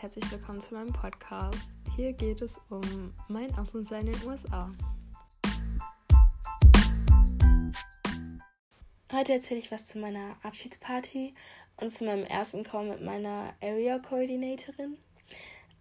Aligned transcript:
herzlich 0.00 0.32
willkommen 0.32 0.62
zu 0.62 0.72
meinem 0.72 0.94
Podcast. 0.94 1.68
Hier 1.94 2.14
geht 2.14 2.40
es 2.40 2.58
um 2.70 3.12
mein 3.28 3.54
Außensein 3.58 4.06
in 4.06 4.14
den 4.14 4.26
USA. 4.26 4.72
Heute 9.12 9.34
erzähle 9.34 9.60
ich 9.60 9.70
was 9.70 9.88
zu 9.88 9.98
meiner 9.98 10.36
Abschiedsparty 10.42 11.34
und 11.76 11.90
zu 11.90 12.06
meinem 12.06 12.24
ersten 12.24 12.64
Call 12.64 12.88
mit 12.88 13.02
meiner 13.02 13.52
Area 13.60 13.98
Coordinatorin. 13.98 14.96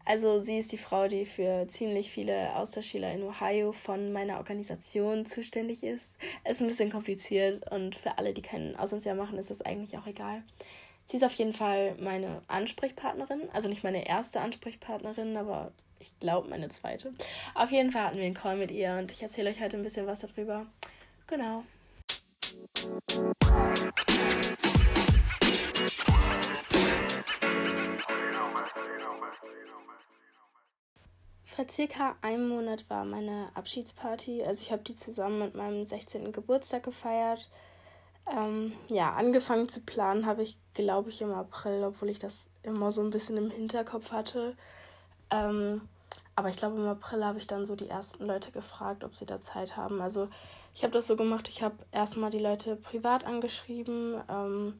Also 0.04 0.42
sie 0.42 0.58
ist 0.60 0.74
die 0.74 0.78
Frau, 0.78 1.08
die 1.08 1.26
für 1.26 1.70
ziemlich 1.70 2.12
viele 2.12 2.58
Austauschschüler 2.58 3.14
in 3.14 3.24
Ohio 3.24 3.72
von 3.72 4.12
meiner 4.12 4.40
Organisation 4.40 5.26
zuständig 5.26 5.82
ist. 5.82 6.14
Es 6.44 6.58
ist 6.58 6.62
ein 6.62 6.68
bisschen 6.68 6.92
kompliziert 6.92 7.72
und 7.72 7.96
für 7.96 8.18
alle, 8.18 8.34
die 8.34 8.42
kein 8.42 8.76
Auslandsjahr 8.76 9.16
machen, 9.16 9.38
ist 9.38 9.50
das 9.50 9.62
eigentlich 9.62 9.98
auch 9.98 10.08
egal. 10.08 10.44
Sie 11.10 11.18
ist 11.18 11.24
auf 11.24 11.34
jeden 11.34 11.54
Fall 11.54 11.96
meine 12.00 12.44
Ansprechpartnerin, 12.48 13.50
also 13.52 13.68
nicht 13.68 13.84
meine 13.84 14.08
erste 14.08 14.42
Ansprechpartnerin, 14.42 15.36
aber 15.38 15.72
ich 15.98 16.12
glaube 16.20 16.48
meine 16.48 16.70
zweite. 16.70 17.12
Auf 17.56 17.72
jeden 17.72 17.92
Fall 17.92 18.04
hatten 18.04 18.18
wir 18.18 18.26
einen 18.26 18.36
Call 18.36 18.58
mit 18.58 18.70
ihr 18.70 18.94
und 18.94 19.12
ich 19.12 19.24
erzähle 19.24 19.50
euch 19.50 19.60
heute 19.60 19.76
ein 19.76 19.82
bisschen 19.82 20.06
was 20.06 20.20
darüber. 20.20 20.68
Genau. 21.26 21.64
Vor 31.44 31.66
circa 31.72 32.18
einem 32.22 32.50
Monat 32.50 32.88
war 32.88 33.04
meine 33.04 33.50
Abschiedsparty. 33.56 34.44
Also 34.44 34.62
ich 34.62 34.72
habe 34.72 34.84
die 34.84 34.96
zusammen 34.96 35.40
mit 35.40 35.56
meinem 35.56 35.84
16. 35.84 36.32
Geburtstag 36.32 36.84
gefeiert. 36.84 37.50
Ähm, 38.32 38.74
ja, 38.88 39.14
angefangen 39.14 39.70
zu 39.70 39.82
planen 39.82 40.26
habe 40.26 40.44
ich, 40.44 40.58
glaube 40.74 41.10
ich, 41.10 41.22
im 41.22 41.32
April, 41.34 41.84
obwohl 41.84 42.10
ich 42.10 42.20
das 42.20 42.48
immer 42.62 42.92
so 42.92 43.02
ein 43.02 43.10
bisschen 43.10 43.38
im 43.38 43.50
Hinterkopf 43.50 44.12
hatte. 44.12 44.56
Ähm, 45.32 45.82
aber 46.36 46.50
ich 46.50 46.58
glaube, 46.58 46.78
im 46.78 46.88
April 46.88 47.26
habe 47.26 47.40
ich 47.40 47.48
dann 47.48 47.66
so 47.66 47.76
die 47.76 47.90
ersten 47.90 48.26
Leute 48.26 48.52
gefragt, 48.52 49.04
ob 49.04 49.16
sie 49.16 49.26
da 49.26 49.42
Zeit 49.42 49.76
haben. 49.78 50.00
Also 50.02 50.30
ich 50.74 50.84
habe 50.84 50.94
das 50.94 51.08
so 51.08 51.16
gemacht, 51.16 51.50
ich 51.50 51.64
habe 51.64 51.76
erstmal 51.92 52.32
die 52.32 52.40
Leute 52.40 52.76
privat 52.76 53.26
angeschrieben, 53.26 54.22
ähm, 54.30 54.80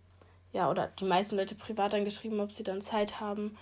ja, 0.54 0.70
oder 0.70 0.88
die 1.00 1.06
meisten 1.06 1.36
Leute 1.36 1.56
privat 1.56 1.94
angeschrieben, 1.94 2.40
ob 2.40 2.52
sie 2.52 2.64
dann 2.64 2.82
Zeit 2.82 3.20
haben. 3.20 3.58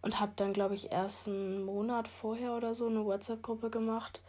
Und 0.00 0.18
habe 0.18 0.32
dann, 0.34 0.52
glaube 0.52 0.74
ich, 0.74 0.90
erst 0.90 1.28
einen 1.28 1.64
Monat 1.64 2.08
vorher 2.08 2.56
oder 2.56 2.74
so 2.74 2.88
eine 2.88 3.04
WhatsApp-Gruppe 3.04 3.70
gemacht. 3.70 4.20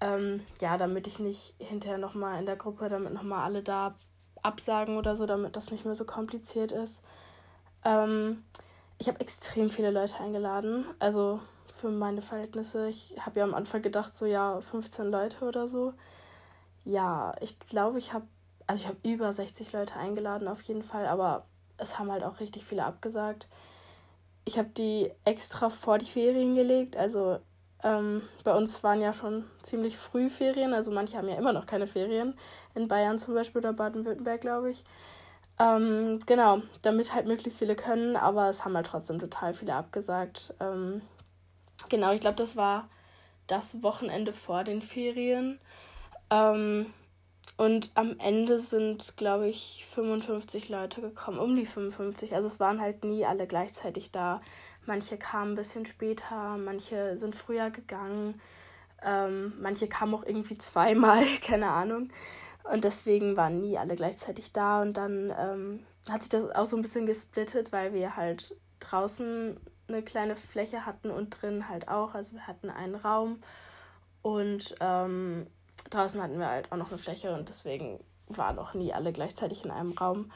Ähm, 0.00 0.42
ja, 0.62 0.78
damit 0.78 1.06
ich 1.06 1.18
nicht 1.18 1.54
hinterher 1.58 1.98
nochmal 1.98 2.38
in 2.38 2.46
der 2.46 2.56
Gruppe, 2.56 2.88
damit 2.88 3.12
nochmal 3.12 3.44
alle 3.44 3.62
da 3.62 3.96
absagen 4.42 4.96
oder 4.96 5.16
so, 5.16 5.26
damit 5.26 5.56
das 5.56 5.70
nicht 5.70 5.84
mehr 5.84 5.94
so 5.94 6.04
kompliziert 6.04 6.72
ist. 6.72 7.02
Ähm, 7.84 8.44
ich 8.98 9.08
habe 9.08 9.20
extrem 9.20 9.70
viele 9.70 9.90
Leute 9.90 10.18
eingeladen, 10.20 10.84
also 10.98 11.40
für 11.80 11.88
meine 11.88 12.22
Verhältnisse. 12.22 12.88
Ich 12.88 13.14
habe 13.20 13.40
ja 13.40 13.44
am 13.44 13.54
Anfang 13.54 13.82
gedacht, 13.82 14.14
so 14.14 14.26
ja, 14.26 14.60
15 14.60 15.10
Leute 15.10 15.44
oder 15.46 15.68
so. 15.68 15.94
Ja, 16.84 17.34
ich 17.40 17.58
glaube, 17.58 17.98
ich 17.98 18.12
habe, 18.12 18.26
also 18.66 18.82
ich 18.82 18.88
habe 18.88 18.98
über 19.02 19.32
60 19.32 19.72
Leute 19.72 19.96
eingeladen 19.96 20.48
auf 20.48 20.62
jeden 20.62 20.82
Fall, 20.82 21.06
aber 21.06 21.46
es 21.78 21.98
haben 21.98 22.12
halt 22.12 22.24
auch 22.24 22.40
richtig 22.40 22.64
viele 22.64 22.84
abgesagt. 22.84 23.46
Ich 24.44 24.58
habe 24.58 24.68
die 24.68 25.10
extra 25.24 25.70
vor 25.70 25.98
die 25.98 26.06
Ferien 26.06 26.54
gelegt, 26.54 26.96
also 26.96 27.38
ähm, 27.82 28.22
bei 28.44 28.54
uns 28.54 28.82
waren 28.82 29.00
ja 29.00 29.12
schon 29.12 29.44
ziemlich 29.62 29.96
früh 29.96 30.30
Ferien, 30.30 30.74
also 30.74 30.90
manche 30.90 31.16
haben 31.16 31.28
ja 31.28 31.36
immer 31.36 31.52
noch 31.52 31.66
keine 31.66 31.86
Ferien. 31.86 32.34
In 32.74 32.88
Bayern 32.88 33.18
zum 33.18 33.34
Beispiel 33.34 33.60
oder 33.60 33.72
Baden-Württemberg, 33.72 34.40
glaube 34.40 34.70
ich. 34.70 34.84
Ähm, 35.58 36.20
genau, 36.26 36.62
damit 36.82 37.14
halt 37.14 37.26
möglichst 37.26 37.58
viele 37.58 37.76
können, 37.76 38.16
aber 38.16 38.48
es 38.48 38.64
haben 38.64 38.74
halt 38.76 38.86
trotzdem 38.86 39.18
total 39.18 39.54
viele 39.54 39.74
abgesagt. 39.74 40.54
Ähm, 40.60 41.02
genau, 41.88 42.12
ich 42.12 42.20
glaube, 42.20 42.36
das 42.36 42.56
war 42.56 42.88
das 43.46 43.82
Wochenende 43.82 44.32
vor 44.32 44.64
den 44.64 44.80
Ferien. 44.80 45.60
Ähm, 46.30 46.86
und 47.56 47.90
am 47.94 48.18
Ende 48.18 48.58
sind, 48.58 49.18
glaube 49.18 49.48
ich, 49.48 49.84
55 49.90 50.70
Leute 50.70 51.02
gekommen, 51.02 51.38
um 51.38 51.54
die 51.56 51.66
55. 51.66 52.34
Also 52.34 52.48
es 52.48 52.58
waren 52.58 52.80
halt 52.80 53.04
nie 53.04 53.26
alle 53.26 53.46
gleichzeitig 53.46 54.10
da. 54.10 54.40
Manche 54.86 55.18
kamen 55.18 55.52
ein 55.52 55.56
bisschen 55.56 55.86
später, 55.86 56.56
manche 56.56 57.16
sind 57.16 57.36
früher 57.36 57.70
gegangen, 57.70 58.40
ähm, 59.02 59.52
manche 59.60 59.88
kamen 59.88 60.14
auch 60.14 60.24
irgendwie 60.24 60.58
zweimal, 60.58 61.24
keine 61.44 61.70
Ahnung. 61.70 62.10
Und 62.64 62.84
deswegen 62.84 63.36
waren 63.36 63.60
nie 63.60 63.78
alle 63.78 63.96
gleichzeitig 63.96 64.52
da. 64.52 64.82
Und 64.82 64.94
dann 64.94 65.32
ähm, 65.38 65.80
hat 66.08 66.22
sich 66.22 66.30
das 66.30 66.50
auch 66.50 66.66
so 66.66 66.76
ein 66.76 66.82
bisschen 66.82 67.06
gesplittet, 67.06 67.72
weil 67.72 67.94
wir 67.94 68.16
halt 68.16 68.54
draußen 68.80 69.58
eine 69.88 70.02
kleine 70.02 70.36
Fläche 70.36 70.86
hatten 70.86 71.10
und 71.10 71.30
drin 71.30 71.68
halt 71.68 71.88
auch. 71.88 72.14
Also 72.14 72.34
wir 72.34 72.46
hatten 72.46 72.70
einen 72.70 72.94
Raum 72.94 73.42
und 74.22 74.74
ähm, 74.80 75.46
draußen 75.90 76.22
hatten 76.22 76.38
wir 76.38 76.48
halt 76.48 76.70
auch 76.70 76.76
noch 76.76 76.90
eine 76.90 76.98
Fläche 76.98 77.34
und 77.34 77.48
deswegen 77.48 78.00
waren 78.28 78.58
auch 78.58 78.74
nie 78.74 78.92
alle 78.92 79.12
gleichzeitig 79.12 79.64
in 79.64 79.70
einem 79.70 79.92
Raum. 79.92 80.30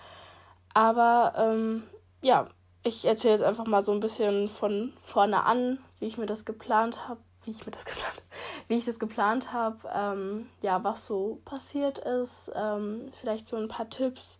Aber 0.72 1.34
ähm, 1.37 1.84
ja, 2.22 2.49
ich 2.84 3.04
erzähle 3.06 3.34
jetzt 3.34 3.42
einfach 3.42 3.66
mal 3.66 3.82
so 3.82 3.92
ein 3.92 4.00
bisschen 4.00 4.48
von 4.48 4.92
vorne 5.00 5.44
an, 5.44 5.78
wie 5.98 6.06
ich 6.06 6.18
mir 6.18 6.26
das 6.26 6.44
geplant 6.44 7.08
habe, 7.08 7.20
wie 7.44 7.50
ich 7.50 7.64
mir 7.66 7.72
das 7.72 7.84
geplant, 7.86 8.22
wie 8.68 8.76
ich 8.76 8.84
das 8.84 8.98
geplant 8.98 9.52
habe, 9.52 9.78
ähm, 9.92 10.48
ja, 10.60 10.84
was 10.84 11.06
so 11.06 11.40
passiert 11.44 11.98
ist, 11.98 12.52
ähm, 12.54 13.06
vielleicht 13.18 13.46
so 13.46 13.56
ein 13.56 13.68
paar 13.68 13.88
Tipps 13.88 14.38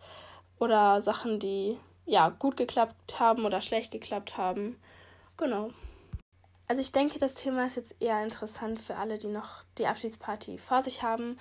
oder 0.59 1.01
Sachen, 1.01 1.41
die 1.41 1.79
ja 2.07 2.29
gut 2.29 2.57
geklappt 2.57 3.19
haben 3.19 3.47
oder 3.47 3.63
schlecht 3.63 3.91
geklappt 3.91 4.37
haben. 4.37 4.79
Genau. 5.39 5.71
Also 6.69 6.81
ich 6.81 6.93
denke, 6.93 7.19
das 7.19 7.35
Thema 7.35 7.67
ist 7.67 7.77
jetzt 7.77 7.95
eher 8.01 8.23
interessant 8.23 8.81
für 8.81 8.97
alle, 8.97 9.19
die 9.19 9.27
noch 9.29 9.65
die 9.79 9.87
Abschiedsparty 9.87 10.59
vor 10.59 10.83
sich 10.83 11.03
haben, 11.03 11.39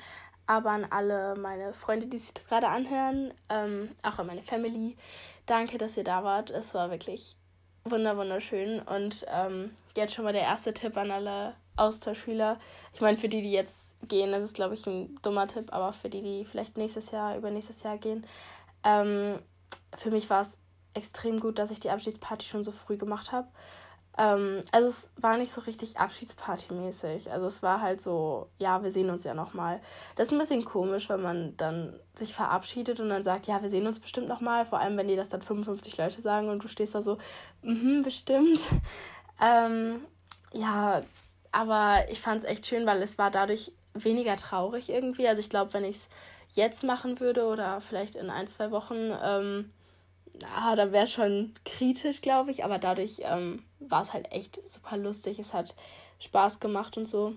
aber 0.47 0.71
an 0.71 0.87
alle 0.89 1.35
meine 1.35 1.73
Freunde, 1.73 2.07
die 2.07 2.19
sich 2.19 2.33
das 2.33 2.45
gerade 2.45 2.67
anhören, 2.67 3.33
ähm, 3.49 3.91
auch 4.03 4.19
an 4.19 4.27
meine 4.27 4.43
Family, 4.43 4.97
Danke, 5.45 5.77
dass 5.77 5.97
ihr 5.97 6.03
da 6.03 6.23
wart. 6.23 6.49
Es 6.49 6.73
war 6.73 6.89
wirklich 6.89 7.35
wunderschön. 7.83 8.81
Und 8.81 9.25
ähm, 9.27 9.75
jetzt 9.95 10.13
schon 10.13 10.25
mal 10.25 10.33
der 10.33 10.43
erste 10.43 10.73
Tipp 10.73 10.95
an 10.97 11.11
alle 11.11 11.55
Austauschschüler. 11.75 12.59
Ich 12.93 13.01
meine, 13.01 13.17
für 13.17 13.29
die, 13.29 13.41
die 13.41 13.51
jetzt 13.51 13.93
gehen, 14.07 14.31
das 14.31 14.43
ist, 14.43 14.55
glaube 14.55 14.75
ich, 14.75 14.85
ein 14.85 15.17
dummer 15.21 15.47
Tipp, 15.47 15.73
aber 15.73 15.93
für 15.93 16.09
die, 16.09 16.21
die 16.21 16.45
vielleicht 16.45 16.77
nächstes 16.77 17.11
Jahr, 17.11 17.37
übernächstes 17.37 17.83
Jahr 17.83 17.97
gehen, 17.97 18.25
ähm, 18.83 19.39
für 19.97 20.11
mich 20.11 20.29
war 20.29 20.41
es 20.41 20.57
extrem 20.93 21.39
gut, 21.39 21.59
dass 21.59 21.71
ich 21.71 21.79
die 21.79 21.89
Abschiedsparty 21.89 22.45
schon 22.45 22.63
so 22.63 22.71
früh 22.71 22.97
gemacht 22.97 23.31
habe. 23.31 23.47
Ähm, 24.17 24.61
also 24.71 24.87
es 24.87 25.09
war 25.17 25.37
nicht 25.37 25.51
so 25.51 25.61
richtig 25.61 25.97
Abschiedsparty-mäßig. 25.99 27.31
Also 27.31 27.47
es 27.47 27.63
war 27.63 27.81
halt 27.81 28.01
so, 28.01 28.47
ja, 28.59 28.83
wir 28.83 28.91
sehen 28.91 29.09
uns 29.09 29.23
ja 29.23 29.33
nochmal. 29.33 29.81
Das 30.15 30.27
ist 30.27 30.33
ein 30.33 30.39
bisschen 30.39 30.65
komisch, 30.65 31.09
wenn 31.09 31.21
man 31.21 31.57
dann 31.57 31.99
sich 32.15 32.33
verabschiedet 32.33 32.99
und 32.99 33.09
dann 33.09 33.23
sagt, 33.23 33.47
ja, 33.47 33.61
wir 33.61 33.69
sehen 33.69 33.87
uns 33.87 33.99
bestimmt 33.99 34.27
nochmal. 34.27 34.65
Vor 34.65 34.79
allem, 34.79 34.97
wenn 34.97 35.07
die 35.07 35.15
das 35.15 35.29
dann 35.29 35.41
55 35.41 35.97
Leute 35.97 36.21
sagen 36.21 36.49
und 36.49 36.63
du 36.63 36.67
stehst 36.67 36.95
da 36.95 37.01
so, 37.01 37.17
mhm, 37.61 38.03
bestimmt. 38.03 38.59
Ähm, 39.41 40.01
ja, 40.53 41.01
aber 41.51 42.05
ich 42.09 42.21
fand 42.21 42.43
es 42.43 42.49
echt 42.49 42.67
schön, 42.67 42.85
weil 42.85 43.01
es 43.01 43.17
war 43.17 43.31
dadurch 43.31 43.71
weniger 43.95 44.35
traurig 44.37 44.89
irgendwie. 44.89 45.27
Also 45.27 45.39
ich 45.39 45.49
glaube, 45.49 45.73
wenn 45.73 45.83
ich 45.83 45.97
es 45.97 46.07
jetzt 46.53 46.83
machen 46.83 47.19
würde 47.19 47.45
oder 47.45 47.81
vielleicht 47.81 48.15
in 48.15 48.29
ein, 48.29 48.47
zwei 48.47 48.71
Wochen, 48.71 49.11
ähm, 49.23 49.71
ah, 50.55 50.75
da 50.75 50.91
wäre 50.91 51.05
es 51.05 51.11
schon 51.11 51.53
kritisch, 51.65 52.21
glaube 52.21 52.51
ich. 52.51 52.63
Aber 52.63 52.79
dadurch 52.79 53.21
ähm, 53.23 53.63
war 53.79 54.01
es 54.01 54.13
halt 54.13 54.31
echt 54.31 54.67
super 54.67 54.97
lustig. 54.97 55.39
Es 55.39 55.53
hat 55.53 55.75
Spaß 56.19 56.59
gemacht 56.59 56.97
und 56.97 57.05
so. 57.05 57.35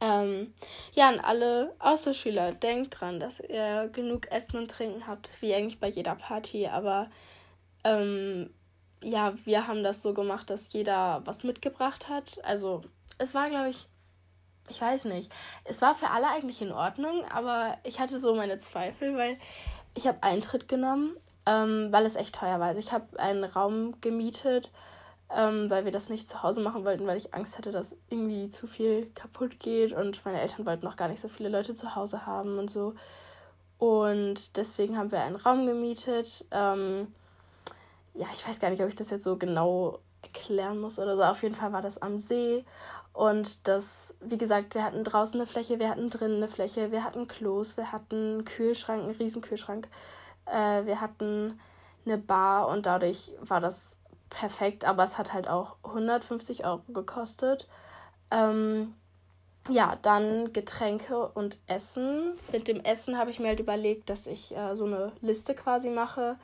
Ähm, 0.00 0.54
ja, 0.94 1.08
an 1.08 1.18
alle 1.18 1.74
Außerschüler, 1.80 2.52
denkt 2.52 3.00
dran, 3.00 3.18
dass 3.18 3.40
ihr 3.40 3.88
genug 3.92 4.30
Essen 4.30 4.58
und 4.58 4.70
Trinken 4.70 5.06
habt, 5.06 5.42
wie 5.42 5.54
eigentlich 5.54 5.80
bei 5.80 5.88
jeder 5.88 6.14
Party. 6.14 6.68
Aber 6.68 7.10
ähm, 7.84 8.50
ja, 9.02 9.34
wir 9.44 9.66
haben 9.66 9.82
das 9.82 10.02
so 10.02 10.14
gemacht, 10.14 10.50
dass 10.50 10.72
jeder 10.72 11.22
was 11.24 11.42
mitgebracht 11.44 12.08
hat. 12.08 12.42
Also 12.44 12.82
es 13.18 13.34
war, 13.34 13.50
glaube 13.50 13.70
ich, 13.70 13.88
ich 14.68 14.80
weiß 14.80 15.06
nicht. 15.06 15.32
Es 15.64 15.82
war 15.82 15.94
für 15.94 16.10
alle 16.10 16.28
eigentlich 16.28 16.62
in 16.62 16.72
Ordnung, 16.72 17.24
aber 17.24 17.78
ich 17.84 17.98
hatte 17.98 18.20
so 18.20 18.34
meine 18.34 18.58
Zweifel, 18.58 19.16
weil 19.16 19.38
ich 19.94 20.06
habe 20.06 20.22
Eintritt 20.22 20.68
genommen, 20.68 21.16
ähm, 21.48 21.88
weil 21.90 22.04
es 22.04 22.16
echt 22.16 22.34
teuer 22.34 22.60
war. 22.60 22.68
Also 22.68 22.80
ich 22.80 22.92
habe 22.92 23.18
einen 23.18 23.44
Raum 23.44 23.94
gemietet 24.00 24.70
ähm, 25.34 25.68
weil 25.68 25.84
wir 25.84 25.92
das 25.92 26.08
nicht 26.08 26.28
zu 26.28 26.42
Hause 26.42 26.60
machen 26.60 26.84
wollten, 26.84 27.06
weil 27.06 27.18
ich 27.18 27.34
Angst 27.34 27.58
hatte, 27.58 27.70
dass 27.70 27.96
irgendwie 28.08 28.48
zu 28.48 28.66
viel 28.66 29.10
kaputt 29.14 29.60
geht 29.60 29.92
und 29.92 30.24
meine 30.24 30.40
Eltern 30.40 30.64
wollten 30.64 30.84
noch 30.84 30.96
gar 30.96 31.08
nicht 31.08 31.20
so 31.20 31.28
viele 31.28 31.50
Leute 31.50 31.74
zu 31.74 31.94
Hause 31.94 32.24
haben 32.26 32.58
und 32.58 32.70
so. 32.70 32.94
Und 33.78 34.56
deswegen 34.56 34.96
haben 34.96 35.12
wir 35.12 35.20
einen 35.20 35.36
Raum 35.36 35.66
gemietet. 35.66 36.46
Ähm, 36.50 37.12
ja, 38.14 38.26
ich 38.32 38.46
weiß 38.46 38.58
gar 38.58 38.70
nicht, 38.70 38.82
ob 38.82 38.88
ich 38.88 38.96
das 38.96 39.10
jetzt 39.10 39.24
so 39.24 39.36
genau 39.36 40.00
erklären 40.22 40.80
muss 40.80 40.98
oder 40.98 41.16
so. 41.16 41.22
Auf 41.22 41.42
jeden 41.42 41.54
Fall 41.54 41.72
war 41.72 41.82
das 41.82 42.00
am 42.00 42.18
See. 42.18 42.64
Und 43.12 43.68
das, 43.68 44.14
wie 44.20 44.38
gesagt, 44.38 44.74
wir 44.74 44.82
hatten 44.82 45.04
draußen 45.04 45.38
eine 45.38 45.46
Fläche, 45.46 45.78
wir 45.78 45.90
hatten 45.90 46.10
drinnen 46.10 46.36
eine 46.36 46.48
Fläche, 46.48 46.90
wir 46.90 47.04
hatten 47.04 47.28
Klos, 47.28 47.76
wir 47.76 47.92
hatten 47.92 48.14
einen 48.16 48.44
Kühlschrank, 48.44 49.02
einen 49.02 49.16
riesen 49.16 49.42
Kühlschrank. 49.42 49.88
Äh, 50.52 50.86
wir 50.86 51.00
hatten 51.00 51.60
eine 52.04 52.18
Bar 52.18 52.68
und 52.68 52.86
dadurch 52.86 53.32
war 53.40 53.60
das 53.60 53.96
perfekt, 54.30 54.84
aber 54.84 55.04
es 55.04 55.18
hat 55.18 55.32
halt 55.32 55.48
auch 55.48 55.76
150 55.84 56.64
Euro 56.64 56.82
gekostet. 56.88 57.68
Ähm, 58.30 58.94
ja, 59.68 59.96
dann 60.00 60.52
Getränke 60.52 61.28
und 61.28 61.58
Essen. 61.66 62.38
Mit 62.52 62.68
dem 62.68 62.80
Essen 62.80 63.18
habe 63.18 63.30
ich 63.30 63.38
mir 63.38 63.48
halt 63.48 63.60
überlegt, 63.60 64.08
dass 64.10 64.26
ich 64.26 64.56
äh, 64.56 64.74
so 64.76 64.84
eine 64.84 65.12
Liste 65.20 65.54
quasi 65.54 65.90
mache 65.90 66.36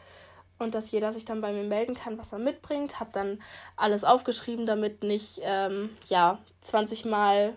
und 0.59 0.75
dass 0.75 0.91
jeder 0.91 1.13
sich 1.13 1.25
dann 1.25 1.41
bei 1.41 1.53
mir 1.53 1.65
melden 1.65 1.95
kann, 1.95 2.19
was 2.19 2.33
er 2.33 2.39
mitbringt. 2.39 3.01
Habe 3.01 3.11
dann 3.13 3.43
alles 3.77 4.05
aufgeschrieben, 4.05 4.67
damit 4.67 5.03
nicht, 5.03 5.41
ähm, 5.43 5.91
ja, 6.09 6.39
20 6.61 7.07
Mal, 7.07 7.55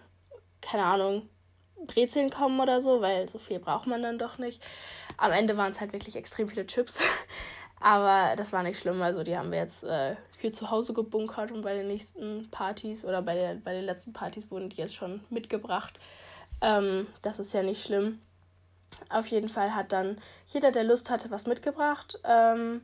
keine 0.62 0.86
Ahnung, 0.86 1.28
Brezeln 1.86 2.30
kommen 2.30 2.60
oder 2.60 2.82
so, 2.82 3.02
weil 3.02 3.30
so 3.30 3.40
viel 3.40 3.60
braucht 3.60 3.88
man 3.88 4.02
dann 4.02 4.18
doch 4.18 4.38
nicht. 4.38 4.62
Am 5.18 5.32
Ende 5.32 5.58
waren 5.58 5.72
es 5.72 5.80
halt 5.80 5.94
wirklich 5.94 6.16
extrem 6.16 6.50
viele 6.50 6.66
Chips. 6.66 7.00
Aber 7.80 8.36
das 8.36 8.54
war 8.54 8.64
nicht 8.64 8.80
schlimm. 8.80 9.02
Also 9.02 9.24
die 9.24 9.38
haben 9.38 9.52
wir 9.52 9.60
jetzt 9.60 9.84
äh, 9.84 10.16
hier 10.40 10.52
zu 10.52 10.72
Hause 10.72 10.94
gebunkert 10.94 11.52
und 11.52 11.62
bei 11.62 11.76
den 11.76 11.88
nächsten 11.88 12.50
Partys 12.50 13.06
oder 13.06 13.22
bei, 13.22 13.36
der, 13.36 13.56
bei 13.56 13.74
den 13.74 13.86
letzten 13.86 14.14
Partys 14.14 14.50
wurden 14.50 14.70
die 14.70 14.78
jetzt 14.78 14.96
schon 14.96 15.22
mitgebracht. 15.30 16.00
Ähm, 16.62 17.08
das 17.22 17.40
ist 17.40 17.54
ja 17.54 17.62
nicht 17.62 17.84
schlimm. 17.84 18.20
Auf 19.10 19.28
jeden 19.28 19.50
Fall 19.50 19.76
hat 19.76 19.92
dann 19.92 20.18
jeder, 20.48 20.72
der 20.72 20.84
Lust 20.84 21.10
hatte, 21.10 21.30
was 21.30 21.46
mitgebracht. 21.46 22.20
Ähm, 22.24 22.82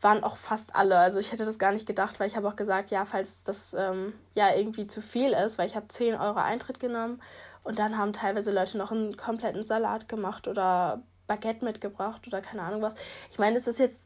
waren 0.00 0.22
auch 0.22 0.36
fast 0.36 0.74
alle. 0.74 0.98
Also 0.98 1.18
ich 1.18 1.32
hätte 1.32 1.44
das 1.44 1.58
gar 1.58 1.72
nicht 1.72 1.86
gedacht, 1.86 2.20
weil 2.20 2.28
ich 2.28 2.36
habe 2.36 2.48
auch 2.48 2.56
gesagt, 2.56 2.90
ja, 2.90 3.04
falls 3.04 3.42
das 3.42 3.74
ähm, 3.74 4.12
ja 4.34 4.54
irgendwie 4.54 4.86
zu 4.86 5.00
viel 5.00 5.32
ist, 5.32 5.58
weil 5.58 5.66
ich 5.66 5.76
habe 5.76 5.88
10 5.88 6.14
Euro 6.14 6.38
Eintritt 6.38 6.80
genommen 6.80 7.20
und 7.64 7.78
dann 7.78 7.96
haben 7.98 8.12
teilweise 8.12 8.52
Leute 8.52 8.78
noch 8.78 8.92
einen 8.92 9.16
kompletten 9.16 9.64
Salat 9.64 10.08
gemacht 10.08 10.48
oder 10.48 11.02
Baguette 11.26 11.64
mitgebracht 11.64 12.26
oder 12.26 12.40
keine 12.40 12.62
Ahnung 12.62 12.82
was. 12.82 12.94
Ich 13.30 13.38
meine, 13.38 13.56
es 13.56 13.66
ist 13.66 13.78
jetzt 13.78 14.00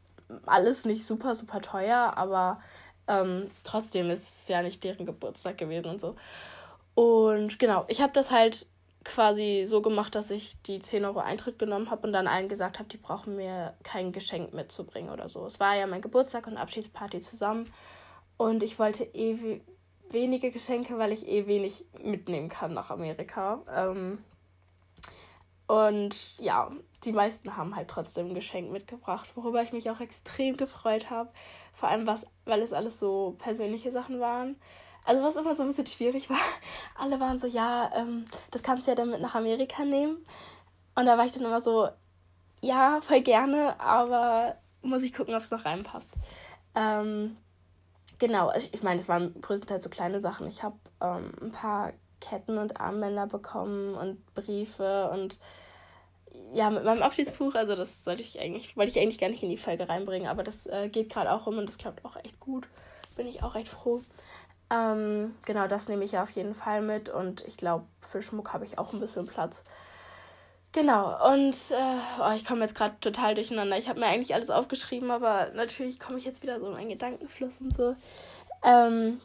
alles 0.45 0.85
nicht 0.85 1.05
super, 1.05 1.35
super 1.35 1.61
teuer, 1.61 2.13
aber 2.15 2.61
ähm, 3.07 3.51
trotzdem 3.63 4.09
ist 4.09 4.41
es 4.41 4.47
ja 4.47 4.61
nicht 4.61 4.83
deren 4.83 5.05
Geburtstag 5.05 5.57
gewesen 5.57 5.87
und 5.87 6.01
so. 6.01 6.15
Und 6.95 7.59
genau, 7.59 7.85
ich 7.87 8.01
habe 8.01 8.13
das 8.13 8.31
halt 8.31 8.65
quasi 9.03 9.65
so 9.67 9.81
gemacht, 9.81 10.15
dass 10.15 10.31
ich 10.31 10.61
die 10.63 10.79
10 10.79 11.05
Euro 11.05 11.19
Eintritt 11.19 11.57
genommen 11.57 11.89
habe 11.89 12.05
und 12.05 12.13
dann 12.13 12.27
allen 12.27 12.49
gesagt 12.49 12.79
habe, 12.79 12.89
die 12.89 12.97
brauchen 12.97 13.35
mir 13.35 13.73
kein 13.83 14.11
Geschenk 14.11 14.53
mitzubringen 14.53 15.11
oder 15.11 15.29
so. 15.29 15.45
Es 15.45 15.59
war 15.59 15.75
ja 15.75 15.87
mein 15.87 16.01
Geburtstag 16.01 16.47
und 16.47 16.57
Abschiedsparty 16.57 17.21
zusammen 17.21 17.67
und 18.37 18.63
ich 18.63 18.77
wollte 18.79 19.03
eh 19.03 19.61
wenige 20.09 20.51
Geschenke, 20.51 20.97
weil 20.97 21.11
ich 21.11 21.27
eh 21.27 21.47
wenig 21.47 21.85
mitnehmen 22.03 22.49
kann 22.49 22.73
nach 22.73 22.89
Amerika. 22.89 23.61
Ähm, 23.73 24.19
und 25.67 26.37
ja, 26.37 26.69
die 27.05 27.13
meisten 27.13 27.55
haben 27.55 27.75
halt 27.75 27.87
trotzdem 27.87 28.27
ein 28.27 28.35
Geschenk 28.35 28.71
mitgebracht, 28.71 29.29
worüber 29.35 29.63
ich 29.63 29.71
mich 29.71 29.89
auch 29.89 30.01
extrem 30.01 30.57
gefreut 30.57 31.09
habe. 31.09 31.31
Vor 31.73 31.89
allem, 31.89 32.05
was, 32.05 32.27
weil 32.45 32.61
es 32.61 32.73
alles 32.73 32.99
so 32.99 33.35
persönliche 33.39 33.91
Sachen 33.91 34.19
waren. 34.19 34.57
Also 35.03 35.23
was 35.23 35.35
immer 35.35 35.55
so 35.55 35.63
ein 35.63 35.69
bisschen 35.69 35.87
schwierig 35.87 36.29
war, 36.29 36.37
alle 36.97 37.19
waren 37.19 37.39
so, 37.39 37.47
ja, 37.47 37.91
ähm, 37.95 38.25
das 38.51 38.63
kannst 38.63 38.85
du 38.85 38.91
ja 38.91 38.95
dann 38.95 39.09
mit 39.09 39.21
nach 39.21 39.35
Amerika 39.35 39.83
nehmen. 39.83 40.25
Und 40.95 41.05
da 41.05 41.17
war 41.17 41.25
ich 41.25 41.31
dann 41.31 41.45
immer 41.45 41.61
so, 41.61 41.89
ja, 42.61 43.01
voll 43.01 43.21
gerne, 43.21 43.79
aber 43.79 44.57
muss 44.81 45.03
ich 45.03 45.13
gucken, 45.13 45.33
ob 45.33 45.41
es 45.41 45.51
noch 45.51 45.65
reinpasst. 45.65 46.11
Ähm, 46.75 47.37
genau, 48.19 48.47
also 48.47 48.67
ich, 48.67 48.73
ich 48.73 48.83
meine, 48.83 48.97
das 48.97 49.09
waren 49.09 49.39
größtenteils 49.41 49.83
so 49.83 49.89
kleine 49.89 50.19
Sachen. 50.19 50.47
Ich 50.47 50.63
habe 50.63 50.77
ähm, 51.01 51.31
ein 51.41 51.51
paar 51.51 51.93
Ketten 52.19 52.57
und 52.57 52.79
Armbänder 52.79 53.27
bekommen 53.27 53.95
und 53.95 54.33
Briefe 54.33 55.09
und 55.11 55.39
ja, 56.53 56.69
mit 56.69 56.83
meinem 56.83 57.01
Abschiedsbuch, 57.01 57.55
also 57.55 57.75
das 57.75 58.03
sollte 58.03 58.21
ich 58.21 58.39
eigentlich, 58.39 58.77
wollte 58.77 58.91
ich 58.91 58.99
eigentlich 58.99 59.19
gar 59.19 59.29
nicht 59.29 59.43
in 59.43 59.49
die 59.49 59.57
Folge 59.57 59.89
reinbringen, 59.89 60.29
aber 60.29 60.43
das 60.43 60.65
äh, 60.67 60.89
geht 60.89 61.09
gerade 61.09 61.31
auch 61.31 61.45
rum 61.45 61.57
und 61.57 61.67
das 61.67 61.77
klappt 61.77 62.05
auch 62.05 62.15
echt 62.17 62.39
gut. 62.39 62.67
Bin 63.15 63.27
ich 63.27 63.43
auch 63.43 63.55
recht 63.55 63.67
froh. 63.67 64.01
Ähm, 64.71 65.35
genau, 65.45 65.67
das 65.67 65.89
nehme 65.89 66.05
ich 66.05 66.13
ja 66.13 66.23
auf 66.23 66.29
jeden 66.31 66.55
Fall 66.55 66.81
mit 66.81 67.09
und 67.09 67.41
ich 67.45 67.57
glaube, 67.57 67.85
für 67.99 68.21
Schmuck 68.21 68.53
habe 68.53 68.65
ich 68.65 68.79
auch 68.79 68.93
ein 68.93 68.99
bisschen 69.01 69.25
Platz. 69.27 69.63
Genau, 70.71 71.33
und 71.33 71.53
äh, 71.71 72.21
oh, 72.21 72.31
ich 72.33 72.45
komme 72.45 72.61
jetzt 72.61 72.75
gerade 72.75 72.95
total 73.01 73.35
durcheinander. 73.35 73.77
Ich 73.77 73.89
habe 73.89 73.99
mir 73.99 74.05
eigentlich 74.05 74.33
alles 74.33 74.49
aufgeschrieben, 74.49 75.11
aber 75.11 75.51
natürlich 75.53 75.99
komme 75.99 76.17
ich 76.17 76.23
jetzt 76.23 76.41
wieder 76.41 76.59
so 76.61 76.67
in 76.67 76.73
meinen 76.73 76.89
Gedankenfluss 76.89 77.59
und 77.59 77.75
so. 77.75 77.95
Ähm, 78.63 79.19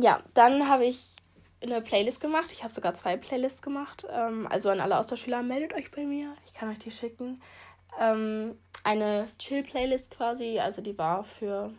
ja, 0.00 0.20
dann 0.32 0.66
habe 0.68 0.86
ich 0.86 1.14
eine 1.62 1.82
Playlist 1.82 2.22
gemacht. 2.22 2.50
Ich 2.52 2.62
habe 2.62 2.72
sogar 2.72 2.94
zwei 2.94 3.18
Playlists 3.18 3.60
gemacht. 3.60 4.06
Ähm, 4.10 4.46
also 4.50 4.70
an 4.70 4.80
alle 4.80 4.98
Austauschschüler, 4.98 5.42
meldet 5.42 5.74
euch 5.74 5.90
bei 5.90 6.04
mir. 6.04 6.34
Ich 6.46 6.54
kann 6.54 6.70
euch 6.70 6.78
die 6.78 6.90
schicken. 6.90 7.42
Ähm, 8.00 8.58
eine 8.84 9.28
Chill-Playlist 9.38 10.10
quasi, 10.10 10.58
also 10.58 10.80
die 10.80 10.96
war 10.96 11.24
für 11.24 11.72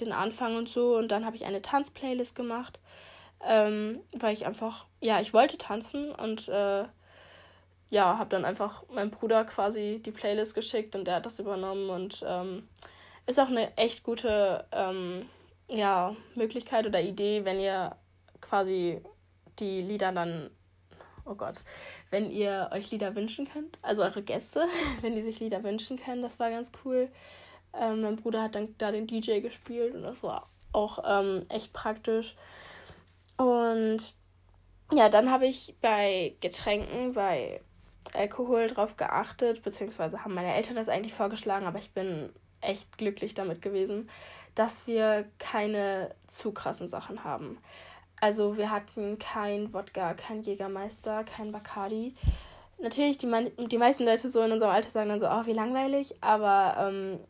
den 0.00 0.12
Anfang 0.12 0.56
und 0.56 0.68
so. 0.68 0.96
Und 0.96 1.08
dann 1.08 1.24
habe 1.24 1.36
ich 1.36 1.44
eine 1.44 1.62
Tanz-Playlist 1.62 2.34
gemacht, 2.34 2.78
ähm, 3.44 4.00
weil 4.12 4.32
ich 4.32 4.46
einfach, 4.46 4.86
ja, 5.00 5.20
ich 5.20 5.32
wollte 5.32 5.58
tanzen 5.58 6.12
und 6.12 6.48
äh, 6.48 6.84
ja, 7.90 8.18
habe 8.18 8.30
dann 8.30 8.44
einfach 8.44 8.84
meinem 8.88 9.10
Bruder 9.10 9.44
quasi 9.44 10.00
die 10.04 10.10
Playlist 10.10 10.54
geschickt 10.54 10.96
und 10.96 11.04
der 11.04 11.16
hat 11.16 11.26
das 11.26 11.38
übernommen 11.38 11.88
und 11.90 12.24
ähm, 12.26 12.68
ist 13.26 13.38
auch 13.38 13.48
eine 13.48 13.76
echt 13.76 14.02
gute 14.02 14.64
ähm, 14.72 15.28
ja, 15.68 16.16
Möglichkeit 16.34 16.86
oder 16.86 17.00
Idee, 17.00 17.44
wenn 17.44 17.60
ihr 17.60 17.96
quasi 18.40 19.00
die 19.58 19.82
Lieder 19.82 20.12
dann, 20.12 20.50
oh 21.24 21.34
Gott, 21.34 21.60
wenn 22.10 22.30
ihr 22.30 22.70
euch 22.72 22.90
Lieder 22.90 23.14
wünschen 23.14 23.48
könnt, 23.48 23.78
also 23.82 24.02
eure 24.02 24.22
Gäste, 24.22 24.66
wenn 25.00 25.14
die 25.14 25.22
sich 25.22 25.40
Lieder 25.40 25.62
wünschen 25.62 25.98
können, 25.98 26.22
das 26.22 26.38
war 26.38 26.50
ganz 26.50 26.72
cool. 26.84 27.08
Ähm, 27.74 28.02
mein 28.02 28.16
Bruder 28.16 28.42
hat 28.42 28.54
dann 28.54 28.74
da 28.78 28.90
den 28.90 29.06
DJ 29.06 29.40
gespielt 29.40 29.94
und 29.94 30.02
das 30.02 30.22
war 30.22 30.48
auch 30.72 30.98
ähm, 31.06 31.44
echt 31.48 31.72
praktisch. 31.72 32.36
Und 33.36 34.14
ja, 34.92 35.08
dann 35.08 35.30
habe 35.30 35.46
ich 35.46 35.74
bei 35.80 36.36
Getränken, 36.40 37.14
bei 37.14 37.60
Alkohol 38.14 38.68
drauf 38.68 38.96
geachtet, 38.96 39.62
beziehungsweise 39.62 40.24
haben 40.24 40.34
meine 40.34 40.54
Eltern 40.54 40.76
das 40.76 40.88
eigentlich 40.88 41.14
vorgeschlagen, 41.14 41.66
aber 41.66 41.78
ich 41.78 41.90
bin 41.90 42.30
echt 42.60 42.96
glücklich 42.98 43.34
damit 43.34 43.62
gewesen, 43.62 44.08
dass 44.54 44.86
wir 44.86 45.26
keine 45.38 46.14
zu 46.26 46.52
krassen 46.52 46.88
Sachen 46.88 47.24
haben. 47.24 47.58
Also 48.20 48.56
wir 48.56 48.70
hatten 48.70 49.18
kein 49.18 49.72
Wodka, 49.74 50.14
kein 50.14 50.42
Jägermeister, 50.42 51.24
kein 51.24 51.52
Bacardi. 51.52 52.14
Natürlich, 52.78 53.18
die, 53.18 53.28
die 53.66 53.78
meisten 53.78 54.04
Leute 54.04 54.30
so 54.30 54.42
in 54.42 54.52
unserem 54.52 54.72
Alter 54.72 54.90
sagen 54.90 55.08
dann 55.08 55.20
so, 55.20 55.26
oh, 55.26 55.46
wie 55.46 55.52
langweilig, 55.52 56.14
aber 56.22 56.88
ähm, 56.88 57.20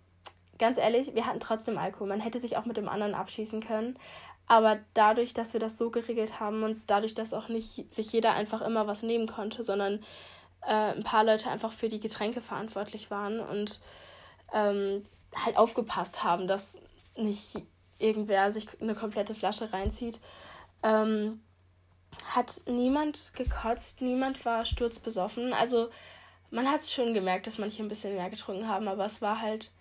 ganz 0.59 0.79
ehrlich, 0.79 1.15
wir 1.15 1.27
hatten 1.27 1.41
trotzdem 1.41 1.79
Alkohol. 1.79 2.09
Man 2.09 2.21
hätte 2.21 2.41
sich 2.41 2.57
auch 2.57 2.65
mit 2.65 2.77
dem 2.77 2.89
anderen 2.89 3.15
abschießen 3.15 3.61
können. 3.61 3.99
Aber 4.47 4.79
dadurch, 4.95 5.35
dass 5.35 5.53
wir 5.53 5.61
das 5.61 5.77
so 5.77 5.91
geregelt 5.91 6.39
haben 6.39 6.63
und 6.63 6.83
dadurch, 6.87 7.15
dass 7.15 7.35
auch 7.35 7.49
nicht 7.49 7.93
sich 7.93 8.13
jeder 8.13 8.33
einfach 8.33 8.63
immer 8.63 8.87
was 8.87 9.03
nehmen 9.03 9.27
konnte, 9.27 9.65
sondern 9.65 10.05
äh, 10.63 10.95
ein 10.95 11.03
paar 11.03 11.25
Leute 11.25 11.51
einfach 11.51 11.73
für 11.73 11.89
die 11.89 12.01
Getränke 12.01 12.41
verantwortlich 12.41 13.11
waren 13.11 13.41
und 13.41 13.81
ähm, 14.53 15.05
halt 15.35 15.57
aufgepasst 15.57 16.23
haben, 16.23 16.47
dass 16.47 16.79
nicht 17.17 17.61
irgendwer 17.99 18.53
sich 18.53 18.81
eine 18.81 18.95
komplette 18.95 19.35
Flasche 19.35 19.73
reinzieht, 19.73 20.21
ähm, 20.83 21.41
hat 22.25 22.63
niemand 22.67 23.33
gekotzt, 23.35 24.01
niemand 24.01 24.45
war 24.45 24.65
sturzbesoffen. 24.65 25.53
Also 25.53 25.91
man 26.51 26.71
hat 26.71 26.83
es 26.83 26.93
schon 26.93 27.15
gemerkt, 27.15 27.47
dass 27.47 27.59
manche 27.59 27.83
ein 27.83 27.89
bisschen 27.89 28.15
mehr 28.15 28.31
getrunken 28.31 28.69
haben, 28.69 28.87
aber 28.87 29.07
es 29.07 29.21
war 29.21 29.41
halt 29.41 29.73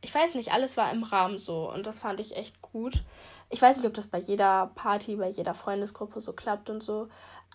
ich 0.00 0.14
weiß 0.14 0.34
nicht, 0.34 0.52
alles 0.52 0.76
war 0.76 0.92
im 0.92 1.02
Rahmen 1.02 1.38
so 1.38 1.72
und 1.72 1.86
das 1.86 1.98
fand 1.98 2.20
ich 2.20 2.36
echt 2.36 2.60
gut. 2.62 3.02
Ich 3.48 3.62
weiß 3.62 3.76
nicht, 3.76 3.86
ob 3.86 3.94
das 3.94 4.06
bei 4.06 4.18
jeder 4.18 4.70
Party, 4.74 5.16
bei 5.16 5.28
jeder 5.28 5.54
Freundesgruppe 5.54 6.20
so 6.20 6.32
klappt 6.32 6.68
und 6.70 6.82
so, 6.82 7.08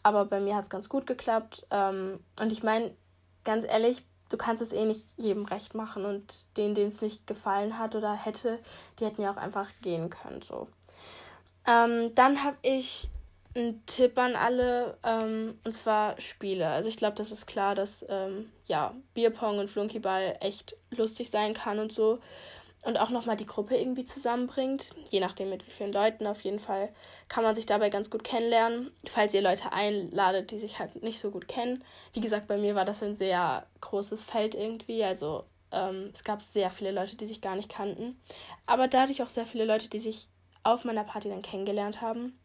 aber 0.04 0.26
bei 0.26 0.40
mir 0.40 0.56
hat 0.56 0.64
es 0.64 0.70
ganz 0.70 0.90
gut 0.90 1.06
geklappt. 1.06 1.66
Ähm, 1.70 2.20
und 2.40 2.52
ich 2.52 2.64
meine, 2.64 2.96
ganz 3.44 3.66
ehrlich, 3.66 4.04
du 4.30 4.38
kannst 4.38 4.62
es 4.62 4.72
eh 4.74 4.86
nicht 4.86 5.06
jedem 5.18 5.46
recht 5.46 5.76
machen 5.76 6.06
und 6.06 6.58
denen, 6.58 6.76
denen 6.76 6.88
es 6.88 7.02
nicht 7.02 7.28
gefallen 7.28 7.78
hat 7.78 7.96
oder 7.96 8.14
hätte, 8.14 8.60
die 9.00 9.06
hätten 9.06 9.22
ja 9.22 9.32
auch 9.32 9.38
einfach 9.38 9.68
gehen 9.82 10.10
können. 10.10 10.42
So. 10.42 10.68
Ähm, 11.68 12.14
dann 12.16 12.44
habe 12.44 12.58
ich 12.62 13.10
einen 13.56 13.86
Tipp 13.86 14.18
an 14.18 14.36
alle, 14.36 14.98
ähm, 15.04 15.60
und 15.64 15.72
zwar 15.74 16.20
Spiele. 16.20 16.68
Also 16.68 16.90
ich 16.90 16.98
glaube, 16.98 17.16
das 17.16 17.32
ist 17.32 17.48
klar, 17.48 17.76
dass 17.76 18.06
ähm, 18.10 18.52
ja, 18.66 18.96
Bierpong 19.14 19.60
und 19.60 19.70
Flunkyball 19.70 20.38
echt 20.40 20.76
lustig 20.90 21.30
sein 21.30 21.54
kann 21.54 21.80
und 21.80 21.92
so. 21.92 22.20
Und 22.84 22.98
auch 22.98 23.12
nochmal 23.12 23.38
die 23.38 23.46
Gruppe 23.46 23.78
irgendwie 23.78 24.06
zusammenbringt. 24.06 24.90
Je 25.12 25.20
nachdem 25.20 25.50
mit 25.50 25.68
wie 25.68 25.72
vielen 25.72 25.94
Leuten 25.94 26.26
auf 26.26 26.42
jeden 26.42 26.58
Fall 26.58 26.90
kann 27.28 27.44
man 27.44 27.54
sich 27.54 27.68
dabei 27.68 27.90
ganz 27.92 28.10
gut 28.10 28.24
kennenlernen. 28.24 28.92
Falls 29.08 29.36
ihr 29.36 29.42
Leute 29.42 29.72
einladet, 29.72 30.50
die 30.50 30.58
sich 30.58 30.80
halt 30.80 31.04
nicht 31.04 31.20
so 31.20 31.30
gut 31.30 31.48
kennen. 31.48 31.84
Wie 32.14 32.22
gesagt, 32.22 32.48
bei 32.48 32.58
mir 32.58 32.74
war 32.74 32.86
das 32.86 33.04
ein 33.04 33.14
sehr 33.14 33.68
großes 33.82 34.24
Feld 34.24 34.56
irgendwie. 34.56 35.04
Also 35.04 35.44
ähm, 35.72 36.10
es 36.12 36.24
gab 36.24 36.42
sehr 36.42 36.72
viele 36.72 36.92
Leute, 36.92 37.16
die 37.16 37.28
sich 37.28 37.40
gar 37.40 37.56
nicht 37.56 37.70
kannten. 37.70 38.20
Aber 38.66 38.88
dadurch 38.88 39.22
auch 39.22 39.30
sehr 39.30 39.46
viele 39.46 39.66
Leute, 39.66 39.88
die 39.88 40.00
sich 40.00 40.28
auf 40.64 40.84
meiner 40.84 41.04
Party 41.04 41.30
dann 41.30 41.44
kennengelernt 41.44 42.02
haben. 42.02 42.40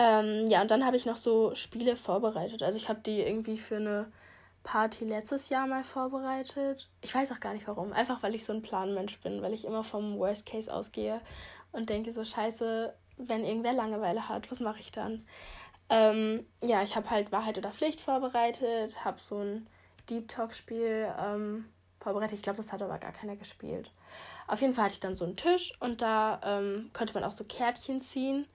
Ähm, 0.00 0.46
ja, 0.46 0.62
und 0.62 0.70
dann 0.70 0.86
habe 0.86 0.96
ich 0.96 1.04
noch 1.04 1.18
so 1.18 1.54
Spiele 1.54 1.94
vorbereitet. 1.94 2.62
Also 2.62 2.78
ich 2.78 2.88
habe 2.88 3.00
die 3.00 3.20
irgendwie 3.20 3.58
für 3.58 3.76
eine 3.76 4.10
Party 4.62 5.04
letztes 5.04 5.50
Jahr 5.50 5.66
mal 5.66 5.84
vorbereitet. 5.84 6.88
Ich 7.02 7.14
weiß 7.14 7.30
auch 7.32 7.40
gar 7.40 7.52
nicht 7.52 7.68
warum. 7.68 7.92
Einfach 7.92 8.22
weil 8.22 8.34
ich 8.34 8.46
so 8.46 8.54
ein 8.54 8.62
Planmensch 8.62 9.20
bin, 9.20 9.42
weil 9.42 9.52
ich 9.52 9.66
immer 9.66 9.84
vom 9.84 10.18
Worst 10.18 10.46
Case 10.46 10.72
ausgehe 10.72 11.20
und 11.72 11.90
denke 11.90 12.14
so, 12.14 12.24
scheiße, 12.24 12.94
wenn 13.18 13.44
irgendwer 13.44 13.74
Langeweile 13.74 14.26
hat, 14.26 14.50
was 14.50 14.60
mache 14.60 14.80
ich 14.80 14.90
dann? 14.90 15.22
Ähm, 15.90 16.46
ja, 16.62 16.82
ich 16.82 16.96
habe 16.96 17.10
halt 17.10 17.30
Wahrheit 17.30 17.58
oder 17.58 17.70
Pflicht 17.70 18.00
vorbereitet, 18.00 19.04
habe 19.04 19.20
so 19.20 19.36
ein 19.36 19.66
Deep 20.08 20.28
Talk-Spiel 20.28 21.12
ähm, 21.20 21.66
vorbereitet. 22.00 22.38
Ich 22.38 22.42
glaube, 22.42 22.56
das 22.56 22.72
hat 22.72 22.80
aber 22.80 22.98
gar 22.98 23.12
keiner 23.12 23.36
gespielt. 23.36 23.90
Auf 24.46 24.62
jeden 24.62 24.72
Fall 24.72 24.86
hatte 24.86 24.94
ich 24.94 25.00
dann 25.00 25.14
so 25.14 25.26
einen 25.26 25.36
Tisch 25.36 25.74
und 25.78 26.00
da 26.00 26.40
ähm, 26.42 26.90
konnte 26.94 27.12
man 27.12 27.24
auch 27.24 27.32
so 27.32 27.44
Kärtchen 27.44 28.00
ziehen. 28.00 28.46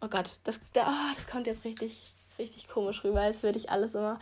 Oh 0.00 0.08
Gott, 0.08 0.30
das, 0.44 0.60
oh, 0.76 1.14
das 1.14 1.26
kommt 1.26 1.46
jetzt 1.46 1.64
richtig, 1.64 2.12
richtig 2.38 2.68
komisch 2.68 3.02
rüber, 3.04 3.20
als 3.20 3.42
würde 3.42 3.58
ich 3.58 3.70
alles 3.70 3.94
immer 3.94 4.20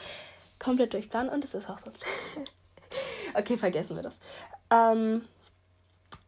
komplett 0.59 0.93
durchplanen 0.93 1.33
und 1.33 1.45
es 1.45 1.54
ist 1.54 1.69
auch 1.69 1.78
so. 1.78 1.90
okay, 3.35 3.57
vergessen 3.57 3.97
wir 3.97 4.02
das. 4.02 4.21
Ähm, 4.71 5.23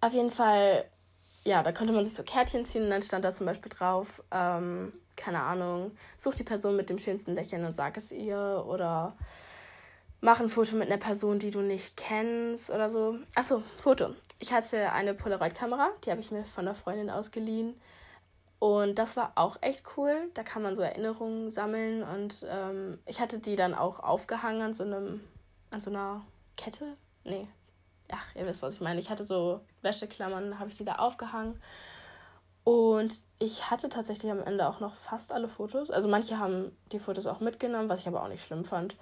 auf 0.00 0.12
jeden 0.12 0.32
Fall, 0.32 0.84
ja, 1.44 1.62
da 1.62 1.72
konnte 1.72 1.92
man 1.92 2.04
sich 2.04 2.14
so 2.14 2.22
Kärtchen 2.22 2.66
ziehen 2.66 2.84
und 2.84 2.90
dann 2.90 3.02
stand 3.02 3.24
da 3.24 3.32
zum 3.32 3.46
Beispiel 3.46 3.70
drauf, 3.70 4.22
ähm, 4.32 4.92
keine 5.16 5.40
Ahnung, 5.40 5.92
such 6.16 6.34
die 6.34 6.44
Person 6.44 6.76
mit 6.76 6.90
dem 6.90 6.98
schönsten 6.98 7.34
Lächeln 7.34 7.64
und 7.64 7.72
sag 7.72 7.96
es 7.96 8.12
ihr 8.12 8.64
oder 8.68 9.16
mach 10.20 10.40
ein 10.40 10.48
Foto 10.48 10.76
mit 10.76 10.90
einer 10.90 11.00
Person, 11.00 11.38
die 11.38 11.50
du 11.50 11.60
nicht 11.60 11.96
kennst 11.96 12.70
oder 12.70 12.88
so. 12.88 13.18
Achso, 13.34 13.62
Foto. 13.78 14.14
Ich 14.38 14.52
hatte 14.52 14.92
eine 14.92 15.14
Polaroid-Kamera, 15.14 15.90
die 16.04 16.10
habe 16.10 16.20
ich 16.20 16.30
mir 16.30 16.44
von 16.44 16.66
einer 16.66 16.76
Freundin 16.76 17.10
ausgeliehen. 17.10 17.80
Und 18.58 18.98
das 18.98 19.16
war 19.16 19.32
auch 19.34 19.58
echt 19.60 19.82
cool. 19.96 20.30
Da 20.34 20.42
kann 20.42 20.62
man 20.62 20.76
so 20.76 20.82
Erinnerungen 20.82 21.50
sammeln. 21.50 22.02
Und 22.02 22.46
ähm, 22.48 22.98
ich 23.06 23.20
hatte 23.20 23.38
die 23.38 23.56
dann 23.56 23.74
auch 23.74 24.00
aufgehangen 24.00 24.62
an 24.62 24.74
so 24.74 24.84
einem, 24.84 25.20
an 25.70 25.80
so 25.80 25.90
einer 25.90 26.22
Kette. 26.56 26.96
Nee. 27.24 27.48
Ach, 28.10 28.34
ihr 28.34 28.46
wisst, 28.46 28.62
was 28.62 28.74
ich 28.74 28.80
meine. 28.80 29.00
Ich 29.00 29.10
hatte 29.10 29.24
so 29.24 29.60
Wäscheklammern, 29.82 30.58
habe 30.58 30.70
ich 30.70 30.76
die 30.76 30.84
da 30.84 30.96
aufgehangen. 30.96 31.58
Und 32.66 33.14
ich 33.38 33.70
hatte 33.70 33.88
tatsächlich 33.88 34.32
am 34.32 34.42
Ende 34.42 34.66
auch 34.66 34.80
noch 34.80 34.96
fast 34.96 35.32
alle 35.32 35.48
Fotos. 35.48 35.88
Also 35.88 36.08
manche 36.08 36.38
haben 36.38 36.76
die 36.90 36.98
Fotos 36.98 37.26
auch 37.26 37.38
mitgenommen, 37.38 37.88
was 37.88 38.00
ich 38.00 38.08
aber 38.08 38.22
auch 38.22 38.28
nicht 38.28 38.44
schlimm 38.44 38.64
fand. 38.64 38.96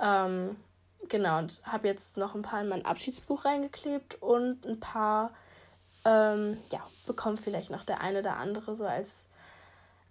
Ähm, 0.00 0.56
genau, 1.10 1.38
und 1.38 1.60
habe 1.64 1.86
jetzt 1.86 2.16
noch 2.16 2.34
ein 2.34 2.40
paar 2.40 2.62
in 2.62 2.68
mein 2.68 2.86
Abschiedsbuch 2.86 3.44
reingeklebt 3.44 4.22
und 4.22 4.64
ein 4.66 4.80
paar, 4.80 5.32
ähm, 6.04 6.58
ja, 6.70 6.86
bekommt 7.06 7.40
vielleicht 7.40 7.70
noch 7.70 7.84
der 7.84 8.00
eine 8.00 8.20
oder 8.20 8.36
andere 8.36 8.74
so 8.76 8.84
als 8.86 9.28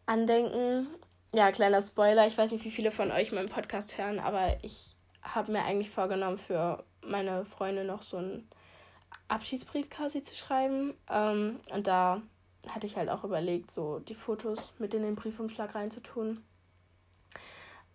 Andenken. 0.06 0.88
Ja, 1.34 1.52
kleiner 1.52 1.82
Spoiler, 1.82 2.28
ich 2.28 2.38
weiß 2.38 2.52
nicht, 2.52 2.66
wie 2.66 2.72
viele 2.72 2.92
von 2.92 3.12
euch 3.12 3.32
meinen 3.32 3.50
Podcast 3.50 3.98
hören, 3.98 4.20
aber 4.20 4.58
ich 4.64 4.96
habe 5.22 5.52
mir 5.52 5.64
eigentlich 5.64 5.90
vorgenommen, 5.90 6.38
für 6.38 6.84
meine 7.02 7.46
Freunde 7.46 7.84
noch 7.84 8.04
so 8.04 8.18
einen 8.18 8.48
Abschiedsbrief 9.28 9.90
quasi 9.90 10.22
zu 10.22 10.36
schreiben. 10.36 10.94
Ähm, 11.10 11.60
und 11.72 11.88
da 11.88 12.22
hatte 12.70 12.88
ich 12.88 12.98
halt 12.98 13.10
auch 13.10 13.24
überlegt, 13.24 13.72
so 13.72 14.00
die 14.00 14.16
Fotos 14.16 14.74
mit 14.80 14.94
in 14.94 15.02
den 15.02 15.16
Briefumschlag 15.16 15.74
reinzutun. 15.76 16.44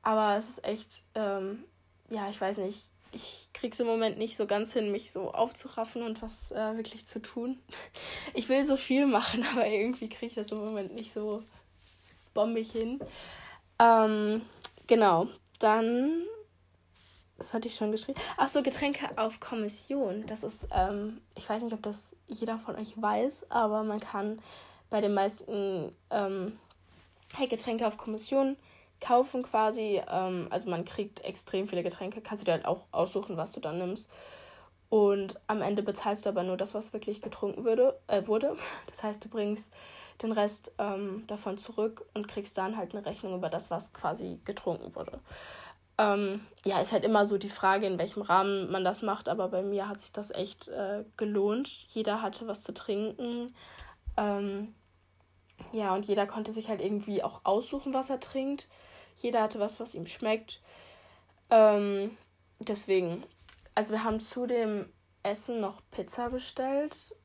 Aber 0.02 0.37
es 0.37 0.49
ist 0.49 0.64
echt 0.64 1.02
ähm, 1.14 1.64
ja, 2.11 2.28
ich 2.28 2.40
weiß 2.40 2.59
nicht, 2.59 2.87
ich 3.12 3.49
krieg's 3.53 3.81
im 3.81 3.87
Moment 3.87 4.19
nicht 4.19 4.37
so 4.37 4.47
ganz 4.47 4.73
hin, 4.73 4.93
mich 4.93 5.12
so 5.12 5.33
aufzuraffen 5.33 6.03
und 6.03 6.23
was 6.23 6.50
äh, 6.53 6.77
wirklich 6.77 7.07
zu 7.07 7.21
tun. 7.21 7.59
Ich 8.35 8.49
will 8.49 8.65
so 8.65 8.77
viel 8.77 9.07
machen, 9.07 9.45
aber 9.53 9.67
irgendwie 9.67 10.09
kriege 10.09 10.27
ich 10.27 10.35
das 10.35 10.53
im 10.53 10.59
Moment 10.59 10.95
nicht 10.95 11.12
so 11.12 11.43
bombig 12.35 12.73
hin. 12.73 13.00
Ähm, 13.79 14.43
genau, 14.87 15.29
dann. 15.59 16.25
Das 17.37 17.55
hatte 17.55 17.69
ich 17.69 17.77
schon 17.77 17.93
geschrieben. 17.93 18.21
Ach 18.37 18.49
so, 18.49 18.65
Getränke 18.65 19.17
auf 19.17 19.38
Kommission. 19.38 20.27
Das 20.27 20.43
ist, 20.43 20.67
ähm, 20.75 21.21
ich 21.37 21.49
weiß 21.49 21.62
nicht, 21.62 21.73
ob 21.73 21.83
das 21.85 22.17
jeder 22.27 22.59
von 22.59 22.75
euch 22.75 23.00
weiß, 23.00 23.53
aber 23.53 23.85
man 23.85 24.00
kann 24.00 24.43
bei 24.91 25.00
den 25.00 25.15
meisten 25.15 25.93
ähm, 26.11 26.59
hey, 27.37 27.47
Getränke 27.47 27.87
auf 27.87 27.97
Kommission 27.97 28.57
kaufen 29.00 29.43
quasi. 29.43 30.02
Ähm, 30.11 30.49
also 30.50 30.71
man 30.71 30.85
kriegt 30.85 31.25
extrem 31.25 31.69
viele 31.69 31.83
Getränke, 31.83 32.21
kannst 32.21 32.43
du 32.43 32.45
dir 32.47 32.52
halt 32.52 32.67
auch 32.67 32.87
aussuchen, 32.93 33.37
was 33.37 33.52
du 33.52 33.61
dann 33.61 33.78
nimmst. 33.78 34.09
Und 34.90 35.38
am 35.47 35.61
Ende 35.61 35.83
bezahlst 35.83 36.25
du 36.25 36.31
aber 36.31 36.43
nur 36.43 36.57
das, 36.57 36.73
was 36.75 36.93
wirklich 36.93 37.21
getrunken 37.21 37.64
würde, 37.64 37.99
äh, 38.07 38.26
wurde. 38.26 38.57
Das 38.87 39.02
heißt, 39.02 39.25
du 39.25 39.28
bringst 39.28 39.73
den 40.23 40.33
Rest 40.33 40.73
ähm, 40.78 41.25
davon 41.26 41.59
zurück 41.59 42.07
und 42.14 42.26
kriegst 42.26 42.59
dann 42.59 42.76
halt 42.76 42.95
eine 42.95 43.05
Rechnung 43.05 43.35
über 43.35 43.50
das, 43.50 43.71
was 43.71 43.93
quasi 43.93 44.40
getrunken 44.45 44.95
wurde. 44.95 45.21
Ähm, 45.99 46.40
ja, 46.64 46.81
ist 46.81 46.93
halt 46.93 47.05
immer 47.05 47.26
so 47.26 47.38
die 47.38 47.50
Frage, 47.50 47.87
in 47.87 47.99
welchem 47.99 48.23
Rahmen 48.23 48.71
man 48.71 48.85
das 48.85 49.02
macht, 49.02 49.28
aber 49.28 49.49
bei 49.49 49.62
mir 49.62 49.88
hat 49.88 50.00
sich 50.00 50.12
das 50.12 50.31
echt 50.31 50.69
äh, 50.69 51.05
gelohnt. 51.17 51.69
Jeder 51.69 52.23
hatte 52.23 52.47
was 52.47 52.62
zu 52.62 52.73
trinken. 52.73 53.55
Ähm, 54.17 54.75
ja, 55.73 55.95
und 55.95 56.07
jeder 56.07 56.26
konnte 56.26 56.52
sich 56.52 56.69
halt 56.69 56.81
irgendwie 56.81 57.23
auch 57.23 57.40
aussuchen, 57.45 57.93
was 57.93 58.11
er 58.11 58.21
trinkt. 58.21 58.69
Jeder 59.20 59.42
hatte 59.42 59.60
was, 59.60 59.80
was 59.80 59.94
ihm 59.94 60.06
schmeckt. 60.06 60.60
Ähm, 61.50 62.16
deswegen, 62.58 63.25
also 63.75 63.92
wir 63.92 64.04
haben 64.04 64.20
zu 64.20 64.46
dem 64.46 64.92
Essen 65.22 65.60
noch 65.60 65.80
Pizza 65.90 66.30
bestellt. 66.30 67.16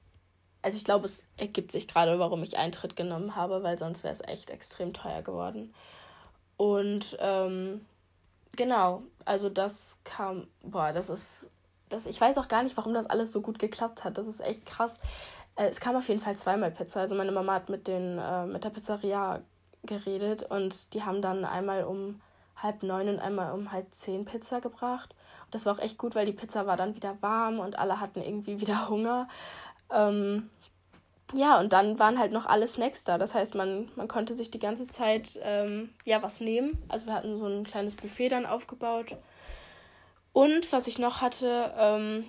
Also 0.62 0.78
ich 0.78 0.86
glaube, 0.86 1.06
es 1.06 1.24
ergibt 1.38 1.72
sich 1.72 1.88
gerade, 1.88 2.18
warum 2.20 2.42
ich 2.44 2.58
Eintritt 2.58 2.96
genommen 2.96 3.36
habe, 3.36 3.64
weil 3.64 3.78
sonst 3.78 4.04
wäre 4.04 4.14
es 4.14 4.22
echt 4.22 4.50
extrem 4.50 4.94
teuer 4.94 5.22
geworden. 5.22 5.74
Und 6.58 7.18
ähm, 7.20 7.86
genau, 8.56 9.04
also 9.26 9.50
das 9.50 10.00
kam, 10.04 10.48
boah, 10.62 10.94
das 10.94 11.10
ist, 11.10 11.48
das, 11.90 12.06
ich 12.06 12.20
weiß 12.20 12.38
auch 12.38 12.48
gar 12.48 12.64
nicht, 12.64 12.78
warum 12.78 12.94
das 12.94 13.08
alles 13.08 13.34
so 13.34 13.42
gut 13.42 13.60
geklappt 13.60 14.04
hat. 14.04 14.18
Das 14.18 14.28
ist 14.28 14.40
echt 14.40 14.66
krass. 14.66 14.98
Äh, 15.56 15.68
es 15.68 15.80
kam 15.80 15.96
auf 15.96 16.08
jeden 16.08 16.22
Fall 16.22 16.38
zweimal 16.38 16.72
Pizza. 16.72 17.02
Also 17.02 17.16
meine 17.16 17.32
Mama 17.32 17.56
hat 17.56 17.70
mit, 17.70 17.88
den, 17.88 18.18
äh, 18.18 18.46
mit 18.46 18.64
der 18.64 18.70
Pizzeria 18.70 19.42
geredet 19.84 20.44
und 20.44 20.94
die 20.94 21.04
haben 21.04 21.22
dann 21.22 21.46
einmal 21.46 21.84
um 21.84 22.22
halb 22.56 22.84
neun 22.84 23.10
und 23.10 23.20
einmal 23.20 23.54
um 23.54 23.72
halb 23.72 23.94
zehn 23.94 24.26
Pizza 24.26 24.62
gebracht. 24.62 25.16
Und 25.46 25.56
das 25.56 25.66
war 25.66 25.76
auch 25.76 25.80
echt 25.80 25.98
gut, 25.98 26.16
weil 26.16 26.26
die 26.26 26.34
Pizza 26.34 26.66
war 26.66 26.78
dann 26.78 26.96
wieder 26.96 27.18
warm 27.22 27.60
und 27.60 27.78
alle 27.78 28.00
hatten 28.00 28.22
irgendwie 28.22 28.60
wieder 28.60 28.90
Hunger. 28.90 29.28
Ähm, 29.92 30.50
ja, 31.34 31.60
und 31.60 31.74
dann 31.74 32.00
waren 32.00 32.20
halt 32.20 32.32
noch 32.32 32.46
alle 32.46 32.68
Snacks 32.68 33.04
da. 33.04 33.18
Das 33.18 33.34
heißt, 33.34 33.56
man, 33.56 33.90
man 33.96 34.08
konnte 34.08 34.36
sich 34.36 34.52
die 34.52 34.60
ganze 34.60 34.88
Zeit 34.88 35.40
ähm, 35.42 35.90
ja 36.06 36.22
was 36.22 36.40
nehmen. 36.40 36.82
Also 36.90 37.08
wir 37.08 37.14
hatten 37.14 37.38
so 37.38 37.48
ein 37.48 37.64
kleines 37.64 37.96
Buffet 37.96 38.30
dann 38.30 38.46
aufgebaut. 38.46 39.16
Und 40.32 40.72
was 40.72 40.88
ich 40.88 41.00
noch 41.00 41.22
hatte, 41.22 41.74
ähm, 41.78 42.26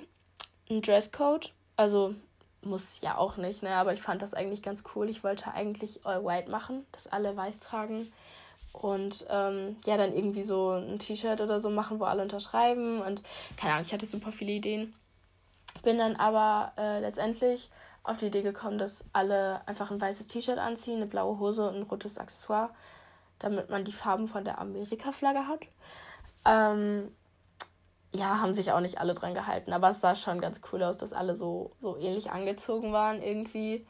ein 0.71 0.83
Dresscode. 0.83 1.53
Also 1.77 2.15
muss 2.67 3.01
ja 3.01 3.17
auch 3.17 3.37
nicht, 3.37 3.63
ne? 3.63 3.71
Aber 3.71 3.93
ich 3.93 4.03
fand 4.03 4.23
das 4.23 4.35
eigentlich 4.35 4.63
ganz 4.63 4.85
cool. 4.95 5.09
Ich 5.09 5.25
wollte 5.25 5.53
eigentlich 5.53 6.07
All 6.07 6.25
White 6.25 6.51
machen, 6.51 6.87
dass 6.93 7.07
alle 7.07 7.37
weiß 7.37 7.61
tragen. 7.61 8.13
Und 8.73 9.25
ähm, 9.31 9.77
ja, 9.87 9.97
dann 9.97 10.15
irgendwie 10.15 10.43
so 10.43 10.73
ein 10.73 10.99
T-Shirt 10.99 11.41
oder 11.41 11.61
so 11.61 11.71
machen, 11.71 12.01
wo 12.01 12.05
alle 12.05 12.23
unterschreiben. 12.23 13.01
Und 13.01 13.23
keine 13.57 13.75
Ahnung, 13.75 13.87
ich 13.87 13.93
hatte 13.93 14.07
super 14.07 14.33
viele 14.33 14.53
Ideen. 14.53 14.95
Bin 15.83 15.99
dann 15.99 16.17
aber 16.17 16.73
äh, 16.77 17.01
letztendlich 17.01 17.71
auf 18.03 18.19
die 18.19 18.27
Idee 18.27 18.43
gekommen, 18.43 18.79
dass 18.79 19.05
alle 19.13 19.67
einfach 19.67 19.91
ein 19.91 20.01
weißes 20.01 20.27
T-Shirt 20.27 20.59
anziehen, 20.59 20.97
eine 20.97 21.07
blaue 21.07 21.39
Hose 21.39 21.69
und 21.69 21.77
ein 21.77 21.83
rotes 21.83 22.19
Accessoire, 22.19 22.71
damit 23.39 23.71
man 23.71 23.85
die 23.85 23.93
Farben 23.93 24.29
von 24.29 24.45
der 24.45 24.59
Amerika-Flagge 24.59 25.47
hat. 25.47 25.61
Ähm, 26.45 27.11
ja, 28.15 28.41
haben 28.41 28.55
sich 28.55 28.71
auch 28.71 28.81
nicht 28.81 28.99
alle 28.99 29.13
dran 29.13 29.35
gehalten, 29.35 29.73
aber 29.73 29.91
es 29.91 30.01
sah 30.01 30.15
schon 30.15 30.41
ganz 30.41 30.61
cool 30.73 30.83
aus, 30.85 30.97
dass 30.97 31.13
alle 31.13 31.35
so, 31.35 31.73
so 31.81 31.97
ähnlich 31.97 32.31
angezogen 32.31 32.93
waren 32.93 33.21
irgendwie. 33.21 33.85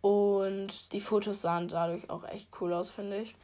Und 0.00 0.92
die 0.92 1.00
Fotos 1.00 1.42
sahen 1.42 1.68
dadurch 1.68 2.10
auch 2.10 2.24
echt 2.24 2.48
cool 2.60 2.72
aus, 2.72 2.90
finde 2.90 3.20
ich. 3.20 3.34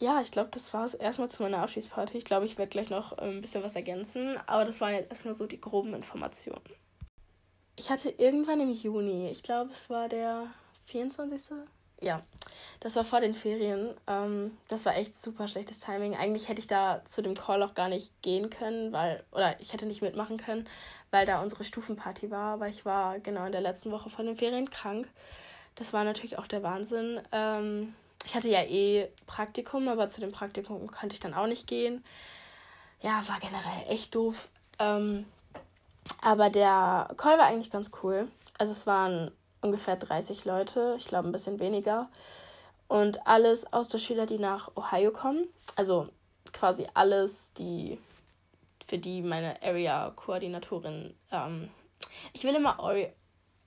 Ja, 0.00 0.20
ich 0.20 0.30
glaube, 0.30 0.50
das 0.52 0.72
war 0.74 0.84
es 0.84 0.94
erstmal 0.94 1.30
zu 1.30 1.42
meiner 1.42 1.58
Abschiedsparty. 1.58 2.18
Ich 2.18 2.24
glaube, 2.24 2.46
ich 2.46 2.56
werde 2.56 2.70
gleich 2.70 2.90
noch 2.90 3.16
ein 3.18 3.40
bisschen 3.40 3.62
was 3.62 3.76
ergänzen, 3.76 4.38
aber 4.46 4.64
das 4.64 4.80
waren 4.80 4.92
jetzt 4.92 5.10
erstmal 5.10 5.34
so 5.34 5.46
die 5.46 5.60
groben 5.60 5.94
Informationen. 5.94 6.60
Ich 7.76 7.90
hatte 7.90 8.10
irgendwann 8.10 8.60
im 8.60 8.72
Juni, 8.72 9.28
ich 9.30 9.42
glaube, 9.42 9.72
es 9.72 9.90
war 9.90 10.08
der 10.08 10.46
24 10.86 11.40
ja, 12.00 12.22
das 12.80 12.96
war 12.96 13.04
vor 13.04 13.20
den 13.20 13.34
Ferien. 13.34 13.94
Ähm, 14.06 14.56
das 14.68 14.84
war 14.84 14.96
echt 14.96 15.20
super 15.20 15.48
schlechtes 15.48 15.80
Timing. 15.80 16.16
Eigentlich 16.16 16.48
hätte 16.48 16.60
ich 16.60 16.66
da 16.66 17.02
zu 17.04 17.22
dem 17.22 17.34
Call 17.34 17.62
auch 17.62 17.74
gar 17.74 17.88
nicht 17.88 18.10
gehen 18.22 18.50
können, 18.50 18.92
weil, 18.92 19.24
oder 19.32 19.58
ich 19.60 19.72
hätte 19.72 19.86
nicht 19.86 20.02
mitmachen 20.02 20.36
können, 20.36 20.68
weil 21.10 21.26
da 21.26 21.42
unsere 21.42 21.64
Stufenparty 21.64 22.30
war, 22.30 22.60
weil 22.60 22.70
ich 22.70 22.84
war 22.84 23.18
genau 23.20 23.46
in 23.46 23.52
der 23.52 23.60
letzten 23.60 23.90
Woche 23.90 24.10
von 24.10 24.26
den 24.26 24.36
Ferien 24.36 24.70
krank. 24.70 25.08
Das 25.76 25.92
war 25.92 26.04
natürlich 26.04 26.38
auch 26.38 26.46
der 26.46 26.62
Wahnsinn. 26.62 27.20
Ähm, 27.32 27.94
ich 28.24 28.34
hatte 28.34 28.48
ja 28.48 28.62
eh 28.62 29.08
Praktikum, 29.26 29.88
aber 29.88 30.08
zu 30.08 30.20
dem 30.20 30.32
Praktikum 30.32 30.86
konnte 30.90 31.14
ich 31.14 31.20
dann 31.20 31.34
auch 31.34 31.46
nicht 31.46 31.66
gehen. 31.66 32.04
Ja, 33.00 33.22
war 33.28 33.38
generell 33.38 33.88
echt 33.88 34.14
doof. 34.14 34.48
Ähm, 34.78 35.26
aber 36.22 36.50
der 36.50 37.08
Call 37.16 37.38
war 37.38 37.46
eigentlich 37.46 37.70
ganz 37.70 37.90
cool. 38.02 38.28
Also 38.58 38.72
es 38.72 38.86
waren 38.86 39.30
ungefähr 39.64 39.96
30 39.96 40.44
Leute, 40.44 40.94
ich 40.98 41.06
glaube 41.06 41.28
ein 41.28 41.32
bisschen 41.32 41.58
weniger. 41.58 42.08
Und 42.86 43.26
alles 43.26 43.72
aus 43.72 43.88
der 43.88 43.98
Schüler, 43.98 44.26
die 44.26 44.38
nach 44.38 44.70
Ohio 44.76 45.10
kommen. 45.10 45.48
Also 45.74 46.08
quasi 46.52 46.86
alles, 46.92 47.54
die 47.54 47.98
für 48.86 48.98
die 48.98 49.22
meine 49.22 49.60
Area-Koordinatorin, 49.62 51.14
ähm, 51.32 51.70
ich 52.34 52.44
will 52.44 52.54
immer 52.54 52.78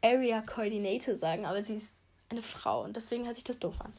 Area 0.04 0.42
Coordinator 0.42 1.16
sagen, 1.16 1.46
aber 1.46 1.64
sie 1.64 1.78
ist 1.78 1.92
eine 2.30 2.44
Frau 2.44 2.84
und 2.84 2.96
deswegen 2.96 3.26
hört 3.26 3.36
sich 3.36 3.44
das 3.44 3.60
doof 3.60 3.76
an. 3.80 3.94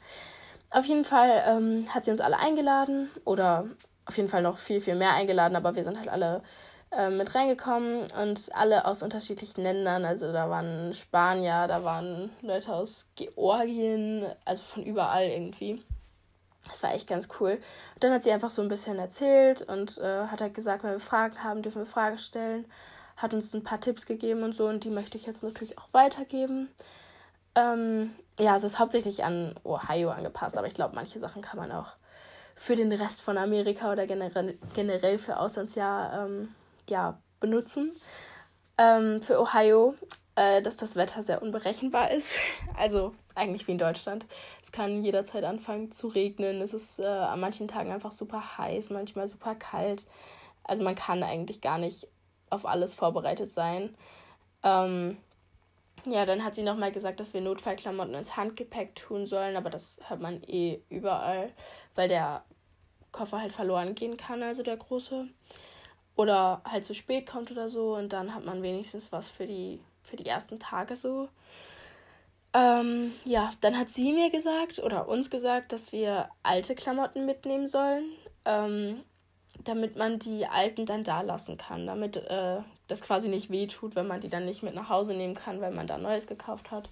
Auf 0.70 0.84
jeden 0.84 1.04
Fall 1.04 1.42
ähm, 1.46 1.92
hat 1.92 2.04
sie 2.04 2.12
uns 2.12 2.20
alle 2.20 2.38
eingeladen 2.38 3.10
oder 3.24 3.66
auf 4.06 4.16
jeden 4.16 4.28
Fall 4.28 4.42
noch 4.42 4.58
viel, 4.58 4.80
viel 4.80 4.94
mehr 4.94 5.14
eingeladen, 5.14 5.56
aber 5.56 5.74
wir 5.74 5.82
sind 5.82 5.98
halt 5.98 6.08
alle 6.08 6.42
äh, 6.90 7.10
mit 7.10 7.34
reingekommen 7.34 8.10
und 8.12 8.54
alle 8.54 8.86
aus 8.86 9.02
unterschiedlichen 9.02 9.62
Ländern. 9.62 10.04
Also 10.04 10.32
da 10.32 10.48
waren 10.48 10.94
Spanier, 10.94 11.66
da 11.68 11.84
waren 11.84 12.30
Leute 12.40 12.72
aus 12.72 13.06
Georgien, 13.16 14.26
also 14.44 14.62
von 14.62 14.82
überall 14.84 15.26
irgendwie. 15.26 15.82
Das 16.66 16.82
war 16.82 16.94
echt 16.94 17.08
ganz 17.08 17.28
cool. 17.40 17.60
Und 17.94 18.04
dann 18.04 18.12
hat 18.12 18.22
sie 18.22 18.32
einfach 18.32 18.50
so 18.50 18.62
ein 18.62 18.68
bisschen 18.68 18.98
erzählt 18.98 19.62
und 19.62 19.98
äh, 19.98 20.26
hat 20.26 20.40
halt 20.40 20.54
gesagt, 20.54 20.82
wenn 20.82 20.92
wir 20.92 21.00
Fragen 21.00 21.42
haben, 21.42 21.62
dürfen 21.62 21.82
wir 21.82 21.86
Fragen 21.86 22.18
stellen. 22.18 22.64
Hat 23.16 23.34
uns 23.34 23.52
ein 23.52 23.64
paar 23.64 23.80
Tipps 23.80 24.06
gegeben 24.06 24.42
und 24.42 24.54
so 24.54 24.66
und 24.66 24.84
die 24.84 24.90
möchte 24.90 25.16
ich 25.16 25.26
jetzt 25.26 25.42
natürlich 25.42 25.78
auch 25.78 25.88
weitergeben. 25.92 26.68
Ähm, 27.54 28.14
ja, 28.38 28.56
es 28.56 28.64
ist 28.64 28.78
hauptsächlich 28.78 29.24
an 29.24 29.54
Ohio 29.64 30.10
angepasst, 30.10 30.56
aber 30.56 30.68
ich 30.68 30.74
glaube, 30.74 30.94
manche 30.94 31.18
Sachen 31.18 31.42
kann 31.42 31.58
man 31.58 31.72
auch 31.72 31.94
für 32.54 32.76
den 32.76 32.92
Rest 32.92 33.20
von 33.20 33.36
Amerika 33.38 33.92
oder 33.92 34.06
generell, 34.06 34.58
generell 34.74 35.18
für 35.18 35.38
Auslandsjahr 35.38 36.24
ähm, 36.26 36.54
ja, 36.90 37.20
benutzen. 37.40 37.92
Ähm, 38.76 39.22
für 39.22 39.40
Ohio, 39.40 39.94
äh, 40.36 40.62
dass 40.62 40.76
das 40.76 40.96
Wetter 40.96 41.22
sehr 41.22 41.42
unberechenbar 41.42 42.10
ist. 42.10 42.38
Also 42.76 43.14
eigentlich 43.34 43.66
wie 43.66 43.72
in 43.72 43.78
Deutschland. 43.78 44.26
Es 44.62 44.70
kann 44.72 45.02
jederzeit 45.02 45.44
anfangen 45.44 45.90
zu 45.90 46.08
regnen. 46.08 46.60
Es 46.60 46.72
ist 46.74 47.00
äh, 47.00 47.06
an 47.06 47.40
manchen 47.40 47.68
Tagen 47.68 47.92
einfach 47.92 48.12
super 48.12 48.58
heiß, 48.58 48.90
manchmal 48.90 49.26
super 49.26 49.54
kalt. 49.54 50.04
Also 50.64 50.82
man 50.84 50.94
kann 50.94 51.22
eigentlich 51.22 51.60
gar 51.60 51.78
nicht 51.78 52.06
auf 52.50 52.66
alles 52.66 52.94
vorbereitet 52.94 53.50
sein. 53.50 53.96
Ähm, 54.62 55.16
ja, 56.06 56.26
dann 56.26 56.44
hat 56.44 56.54
sie 56.54 56.62
nochmal 56.62 56.92
gesagt, 56.92 57.20
dass 57.20 57.34
wir 57.34 57.40
Notfallklamotten 57.40 58.14
ins 58.14 58.36
Handgepäck 58.36 58.94
tun 58.94 59.26
sollen, 59.26 59.56
aber 59.56 59.70
das 59.70 59.98
hört 60.08 60.20
man 60.20 60.42
eh 60.44 60.80
überall, 60.88 61.52
weil 61.94 62.08
der 62.08 62.44
Koffer 63.12 63.40
halt 63.40 63.52
verloren 63.52 63.94
gehen 63.94 64.16
kann, 64.16 64.42
also 64.42 64.62
der 64.62 64.76
große. 64.76 65.28
Oder 66.18 66.62
halt 66.64 66.84
zu 66.84 66.94
spät 66.94 67.26
kommt 67.26 67.52
oder 67.52 67.68
so 67.68 67.94
und 67.94 68.12
dann 68.12 68.34
hat 68.34 68.44
man 68.44 68.60
wenigstens 68.60 69.12
was 69.12 69.28
für 69.28 69.46
die, 69.46 69.78
für 70.02 70.16
die 70.16 70.26
ersten 70.26 70.58
Tage 70.58 70.96
so. 70.96 71.28
Ähm, 72.52 73.12
ja, 73.24 73.52
dann 73.60 73.78
hat 73.78 73.88
sie 73.90 74.12
mir 74.12 74.28
gesagt 74.28 74.80
oder 74.80 75.06
uns 75.06 75.30
gesagt, 75.30 75.72
dass 75.72 75.92
wir 75.92 76.28
alte 76.42 76.74
Klamotten 76.74 77.24
mitnehmen 77.24 77.68
sollen, 77.68 78.02
ähm, 78.44 79.04
damit 79.62 79.96
man 79.96 80.18
die 80.18 80.44
alten 80.46 80.86
dann 80.86 81.04
da 81.04 81.20
lassen 81.20 81.56
kann, 81.56 81.86
damit 81.86 82.16
äh, 82.16 82.62
das 82.88 83.02
quasi 83.02 83.28
nicht 83.28 83.50
wehtut, 83.50 83.94
wenn 83.94 84.08
man 84.08 84.20
die 84.20 84.28
dann 84.28 84.44
nicht 84.44 84.64
mit 84.64 84.74
nach 84.74 84.88
Hause 84.88 85.14
nehmen 85.14 85.36
kann, 85.36 85.60
weil 85.60 85.70
man 85.70 85.86
da 85.86 85.98
Neues 85.98 86.26
gekauft 86.26 86.72
hat. 86.72 86.88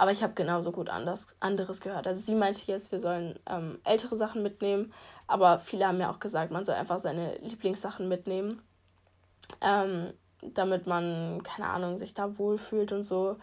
Aber 0.00 0.12
ich 0.12 0.22
habe 0.22 0.32
genauso 0.32 0.72
gut 0.72 0.88
anders, 0.88 1.26
anderes 1.40 1.82
gehört. 1.82 2.06
Also 2.06 2.22
sie 2.22 2.34
meinte 2.34 2.62
jetzt, 2.64 2.90
wir 2.90 3.00
sollen 3.00 3.38
ähm, 3.44 3.78
ältere 3.84 4.16
Sachen 4.16 4.42
mitnehmen, 4.42 4.94
aber 5.26 5.58
viele 5.58 5.86
haben 5.86 5.98
mir 5.98 6.08
auch 6.08 6.20
gesagt, 6.20 6.50
man 6.50 6.64
soll 6.64 6.76
einfach 6.76 6.98
seine 6.98 7.36
Lieblingssachen 7.42 8.08
mitnehmen, 8.08 8.62
ähm, 9.60 10.14
damit 10.40 10.86
man, 10.86 11.42
keine 11.42 11.68
Ahnung, 11.68 11.98
sich 11.98 12.14
da 12.14 12.38
wohlfühlt 12.38 12.92
und 12.92 13.04
so. 13.04 13.36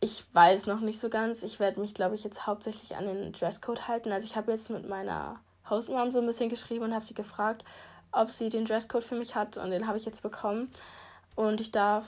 Ich 0.00 0.24
weiß 0.32 0.66
noch 0.66 0.80
nicht 0.80 0.98
so 0.98 1.08
ganz. 1.08 1.44
Ich 1.44 1.60
werde 1.60 1.78
mich, 1.78 1.94
glaube 1.94 2.16
ich, 2.16 2.24
jetzt 2.24 2.48
hauptsächlich 2.48 2.96
an 2.96 3.06
den 3.06 3.30
Dresscode 3.30 3.86
halten. 3.86 4.10
Also 4.10 4.26
ich 4.26 4.34
habe 4.34 4.50
jetzt 4.50 4.70
mit 4.70 4.88
meiner 4.88 5.38
Hausmom 5.70 6.10
so 6.10 6.18
ein 6.18 6.26
bisschen 6.26 6.50
geschrieben 6.50 6.86
und 6.86 6.94
habe 6.94 7.04
sie 7.04 7.14
gefragt, 7.14 7.64
ob 8.10 8.32
sie 8.32 8.48
den 8.48 8.64
Dresscode 8.64 9.04
für 9.04 9.14
mich 9.14 9.36
hat 9.36 9.56
und 9.56 9.70
den 9.70 9.86
habe 9.86 9.98
ich 9.98 10.04
jetzt 10.04 10.24
bekommen. 10.24 10.72
Und 11.36 11.60
ich 11.60 11.70
darf, 11.70 12.06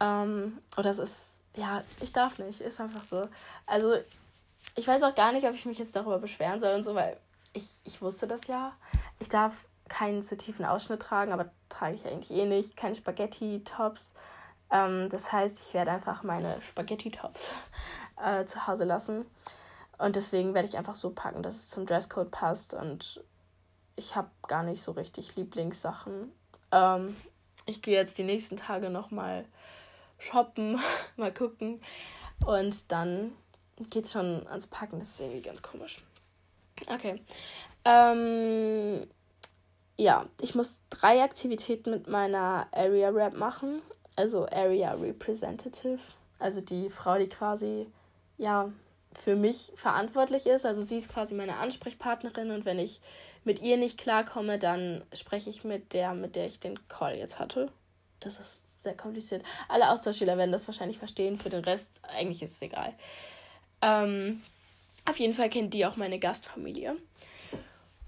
ähm, 0.00 0.56
oder 0.78 0.88
es 0.88 0.98
ist, 0.98 1.37
ja, 1.58 1.82
ich 2.00 2.12
darf 2.12 2.38
nicht, 2.38 2.60
ist 2.60 2.80
einfach 2.80 3.02
so. 3.02 3.28
Also 3.66 3.96
ich 4.76 4.86
weiß 4.86 5.02
auch 5.02 5.14
gar 5.14 5.32
nicht, 5.32 5.46
ob 5.46 5.54
ich 5.54 5.66
mich 5.66 5.78
jetzt 5.78 5.96
darüber 5.96 6.18
beschweren 6.18 6.60
soll 6.60 6.74
und 6.74 6.84
so, 6.84 6.94
weil 6.94 7.16
ich, 7.52 7.80
ich 7.84 8.00
wusste 8.00 8.26
das 8.26 8.46
ja. 8.46 8.72
Ich 9.18 9.28
darf 9.28 9.64
keinen 9.88 10.22
zu 10.22 10.36
tiefen 10.36 10.64
Ausschnitt 10.64 11.02
tragen, 11.02 11.32
aber 11.32 11.50
trage 11.68 11.94
ich 11.94 12.06
eigentlich 12.06 12.30
eh 12.30 12.46
nicht. 12.46 12.76
Keine 12.76 12.94
Spaghetti-Tops. 12.94 14.12
Ähm, 14.70 15.08
das 15.08 15.32
heißt, 15.32 15.60
ich 15.60 15.74
werde 15.74 15.90
einfach 15.90 16.22
meine 16.22 16.60
Spaghetti-Tops 16.62 17.52
äh, 18.24 18.44
zu 18.44 18.66
Hause 18.66 18.84
lassen. 18.84 19.26
Und 19.98 20.14
deswegen 20.14 20.54
werde 20.54 20.68
ich 20.68 20.76
einfach 20.76 20.94
so 20.94 21.10
packen, 21.10 21.42
dass 21.42 21.56
es 21.56 21.68
zum 21.68 21.86
Dresscode 21.86 22.30
passt 22.30 22.72
und 22.72 23.24
ich 23.96 24.14
habe 24.14 24.30
gar 24.46 24.62
nicht 24.62 24.80
so 24.80 24.92
richtig 24.92 25.34
Lieblingssachen. 25.34 26.30
Ähm, 26.70 27.16
ich 27.66 27.82
gehe 27.82 27.96
jetzt 27.96 28.16
die 28.16 28.22
nächsten 28.22 28.56
Tage 28.56 28.90
nochmal 28.90 29.44
shoppen, 30.18 30.78
mal 31.16 31.32
gucken. 31.32 31.80
Und 32.46 32.90
dann 32.90 33.32
geht 33.90 34.04
es 34.04 34.12
schon 34.12 34.46
ans 34.48 34.66
Packen. 34.66 34.98
Das 34.98 35.08
ist 35.10 35.20
irgendwie 35.20 35.42
ganz 35.42 35.62
komisch. 35.62 35.98
Okay. 36.86 37.20
Ähm, 37.84 39.06
ja, 39.96 40.26
ich 40.40 40.54
muss 40.54 40.80
drei 40.90 41.22
Aktivitäten 41.22 41.90
mit 41.90 42.08
meiner 42.08 42.68
Area 42.72 43.08
Rap 43.10 43.34
machen. 43.34 43.82
Also 44.16 44.46
Area 44.48 44.92
Representative. 44.94 46.00
Also 46.38 46.60
die 46.60 46.90
Frau, 46.90 47.18
die 47.18 47.28
quasi, 47.28 47.86
ja, 48.36 48.70
für 49.24 49.36
mich 49.36 49.72
verantwortlich 49.76 50.46
ist. 50.46 50.64
Also 50.64 50.82
sie 50.82 50.98
ist 50.98 51.12
quasi 51.12 51.34
meine 51.34 51.56
Ansprechpartnerin 51.56 52.50
und 52.50 52.64
wenn 52.64 52.78
ich 52.78 53.00
mit 53.44 53.60
ihr 53.60 53.76
nicht 53.76 53.98
klarkomme, 53.98 54.58
dann 54.58 55.02
spreche 55.12 55.50
ich 55.50 55.64
mit 55.64 55.92
der, 55.92 56.14
mit 56.14 56.36
der 56.36 56.46
ich 56.46 56.60
den 56.60 56.86
Call 56.88 57.16
jetzt 57.16 57.38
hatte. 57.38 57.72
Das 58.20 58.38
ist 58.38 58.58
sehr 58.80 58.96
kompliziert. 58.96 59.42
Alle 59.68 59.90
Austauschschüler 59.90 60.38
werden 60.38 60.52
das 60.52 60.66
wahrscheinlich 60.66 60.98
verstehen. 60.98 61.36
Für 61.36 61.50
den 61.50 61.64
Rest 61.64 62.00
eigentlich 62.04 62.42
ist 62.42 62.52
es 62.52 62.62
egal. 62.62 62.94
Ähm, 63.82 64.42
auf 65.08 65.18
jeden 65.18 65.34
Fall 65.34 65.50
kennt 65.50 65.74
die 65.74 65.86
auch 65.86 65.96
meine 65.96 66.18
Gastfamilie. 66.18 66.96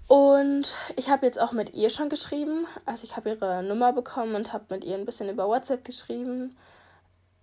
Und 0.07 0.75
ich 0.97 1.09
habe 1.09 1.25
jetzt 1.25 1.39
auch 1.39 1.53
mit 1.53 1.73
ihr 1.73 1.89
schon 1.89 2.09
geschrieben. 2.09 2.67
Also 2.85 3.05
ich 3.05 3.15
habe 3.15 3.29
ihre 3.29 3.63
Nummer 3.63 3.93
bekommen 3.93 4.35
und 4.35 4.51
habe 4.51 4.65
mit 4.69 4.83
ihr 4.83 4.95
ein 4.95 5.05
bisschen 5.05 5.29
über 5.29 5.47
WhatsApp 5.47 5.85
geschrieben. 5.85 6.57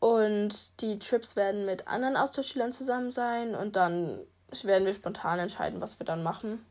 Und 0.01 0.81
die 0.81 0.99
Trips 0.99 1.35
werden 1.35 1.65
mit 1.65 1.89
anderen 1.89 2.17
Austauschschülern 2.17 2.73
zusammen 2.73 3.11
sein. 3.11 3.55
Und 3.55 3.77
dann 3.77 4.21
werden 4.63 4.85
wir 4.85 4.95
spontan 4.95 5.39
entscheiden, 5.39 5.81
was 5.81 5.99
wir 5.99 6.07
dann 6.07 6.23
machen. 6.23 6.65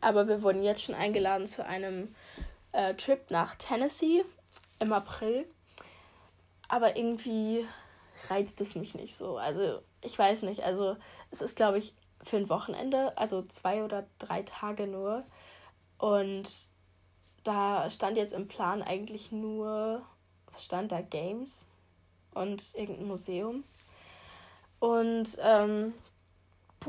Aber 0.00 0.28
wir 0.28 0.42
wurden 0.42 0.62
jetzt 0.62 0.82
schon 0.82 0.94
eingeladen 0.94 1.46
zu 1.46 1.64
einem 1.64 2.14
äh, 2.72 2.94
Trip 2.94 3.30
nach 3.30 3.54
Tennessee 3.54 4.24
im 4.78 4.92
April. 4.92 5.46
Aber 6.68 6.96
irgendwie 6.96 7.66
reizt 8.28 8.60
es 8.60 8.74
mich 8.74 8.94
nicht 8.94 9.16
so. 9.16 9.38
Also 9.38 9.80
ich 10.02 10.18
weiß 10.18 10.42
nicht. 10.42 10.64
Also 10.64 10.96
es 11.30 11.40
ist, 11.40 11.56
glaube 11.56 11.78
ich, 11.78 11.94
für 12.22 12.36
ein 12.36 12.48
Wochenende, 12.48 13.16
also 13.16 13.42
zwei 13.42 13.84
oder 13.84 14.06
drei 14.18 14.42
Tage 14.42 14.86
nur. 14.86 15.24
Und 15.98 16.48
da 17.44 17.88
stand 17.90 18.16
jetzt 18.16 18.32
im 18.32 18.48
Plan 18.48 18.82
eigentlich 18.82 19.32
nur, 19.32 20.02
was 20.52 20.64
stand 20.64 20.92
da, 20.92 21.00
Games 21.00 21.68
und 22.34 22.74
irgendein 22.74 23.06
Museum. 23.06 23.64
Und 24.80 25.38
ähm, 25.40 25.94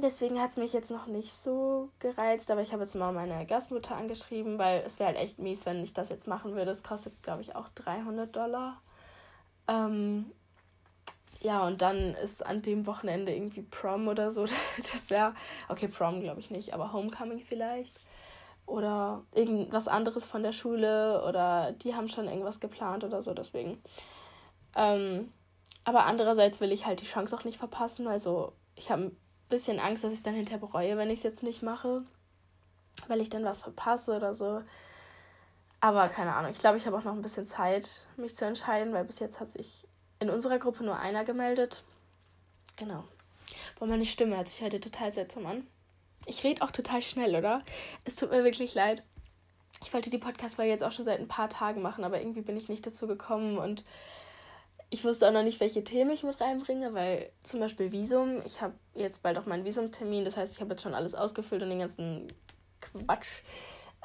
Deswegen 0.02 0.40
hat 0.40 0.52
es 0.52 0.58
mich 0.58 0.74
jetzt 0.74 0.92
noch 0.92 1.08
nicht 1.08 1.34
so 1.34 1.90
gereizt, 2.00 2.52
aber 2.52 2.62
ich 2.62 2.72
habe 2.72 2.84
jetzt 2.84 2.94
mal 2.94 3.12
meine 3.14 3.46
Gastmutter 3.48 3.96
angeschrieben, 3.96 4.60
weil 4.60 4.84
es 4.86 5.00
wäre 5.00 5.10
halt 5.10 5.18
echt 5.18 5.40
mies, 5.40 5.66
wenn 5.66 5.84
ich 5.84 5.94
das 5.94 6.10
jetzt 6.10 6.28
machen 6.28 6.54
würde. 6.54 6.70
Es 6.70 6.84
kostet, 6.84 7.24
glaube 7.24 7.42
ich, 7.42 7.56
auch 7.56 7.70
300 7.70 8.36
Dollar. 8.36 8.80
Ähm, 9.68 10.32
ja, 11.40 11.66
und 11.66 11.82
dann 11.82 12.16
ist 12.16 12.46
an 12.46 12.62
dem 12.62 12.86
Wochenende 12.88 13.34
irgendwie 13.34 13.62
Prom 13.62 14.08
oder 14.08 14.32
so. 14.32 14.46
Das 14.78 15.10
wäre, 15.10 15.34
okay, 15.70 15.88
Prom 15.88 16.22
glaube 16.22 16.40
ich 16.40 16.50
nicht, 16.50 16.74
aber 16.74 16.94
Homecoming 16.94 17.40
vielleicht. 17.40 18.00
Oder 18.66 19.24
irgendwas 19.34 19.88
anderes 19.88 20.26
von 20.26 20.44
der 20.44 20.52
Schule 20.52 21.24
oder 21.26 21.72
die 21.72 21.96
haben 21.96 22.10
schon 22.10 22.28
irgendwas 22.28 22.60
geplant 22.60 23.04
oder 23.04 23.22
so, 23.22 23.34
deswegen. 23.34 23.82
Ähm, 24.76 25.32
aber 25.86 26.06
andererseits 26.06 26.60
will 26.60 26.74
ich 26.74 26.86
halt 26.86 27.00
die 27.02 27.06
Chance 27.06 27.34
auch 27.36 27.46
nicht 27.46 27.58
verpassen. 27.58 28.08
Also 28.08 28.52
ich 28.76 28.92
habe 28.92 29.12
bisschen 29.50 29.80
Angst, 29.80 30.04
dass 30.04 30.12
ich 30.12 30.20
es 30.20 30.24
dann 30.24 30.34
hinterher 30.34 30.60
bereue, 30.60 30.98
wenn 30.98 31.10
ich 31.10 31.20
es 31.20 31.24
jetzt 31.24 31.44
nicht 31.44 31.64
mache, 31.64 32.04
weil 33.08 33.22
ich 33.22 33.30
dann 33.30 33.46
was 33.46 33.62
verpasse 33.62 34.16
oder 34.16 34.34
so. 34.34 34.62
Aber 35.80 36.10
keine 36.10 36.36
Ahnung. 36.36 36.52
Ich 36.52 36.60
glaube, 36.60 36.78
ich 36.78 36.86
habe 36.88 36.98
auch 36.98 37.04
noch 37.04 37.14
ein 37.14 37.22
bisschen 37.22 37.46
Zeit, 37.46 38.08
mich 38.18 38.36
zu 38.36 38.46
entscheiden, 38.46 38.94
weil 38.94 39.06
bis 39.06 39.20
jetzt 39.20 39.40
hat 39.40 39.52
sich 39.52 39.88
in 40.20 40.30
unserer 40.30 40.58
Gruppe 40.58 40.84
nur 40.84 40.98
einer 40.98 41.24
gemeldet. 41.24 41.84
Genau. 42.78 43.04
Boah, 43.78 43.88
meine 43.88 44.06
Stimme 44.06 44.38
hört 44.38 44.50
sich 44.50 44.62
heute 44.62 44.80
total 44.80 45.12
seltsam 45.12 45.46
an. 45.46 45.68
Ich 46.26 46.44
rede 46.44 46.62
auch 46.62 46.72
total 46.72 47.02
schnell, 47.02 47.36
oder? 47.36 47.64
Es 48.04 48.16
tut 48.16 48.32
mir 48.32 48.44
wirklich 48.44 48.74
leid. 48.74 49.04
Ich 49.84 49.94
wollte 49.94 50.10
die 50.10 50.18
Podcast-Folge 50.18 50.72
jetzt 50.72 50.84
auch 50.84 50.92
schon 50.92 51.06
seit 51.06 51.20
ein 51.20 51.28
paar 51.28 51.50
Tagen 51.50 51.82
machen, 51.82 52.04
aber 52.04 52.20
irgendwie 52.20 52.42
bin 52.42 52.58
ich 52.58 52.68
nicht 52.68 52.86
dazu 52.86 53.08
gekommen 53.08 53.58
und 53.58 53.86
ich 54.90 55.04
wusste 55.04 55.28
auch 55.28 55.34
noch 55.34 55.44
nicht, 55.44 55.60
welche 55.60 55.84
Themen 55.84 56.12
ich 56.12 56.24
mit 56.24 56.40
reinbringe, 56.40 56.94
weil 56.94 57.32
zum 57.44 57.60
Beispiel 57.60 57.92
Visum, 57.92 58.42
ich 58.46 58.62
habe 58.62 58.74
jetzt 58.96 59.22
bald 59.22 59.38
auch 59.38 59.46
meinen 59.46 59.66
Visumtermin, 59.66 60.26
das 60.26 60.38
heißt, 60.38 60.54
ich 60.54 60.62
habe 60.62 60.72
jetzt 60.72 60.82
schon 60.82 60.96
alles 60.96 61.14
ausgefüllt 61.14 61.62
und 61.62 61.70
den 61.70 61.80
ganzen 61.80 62.34
Quatsch. 62.82 63.42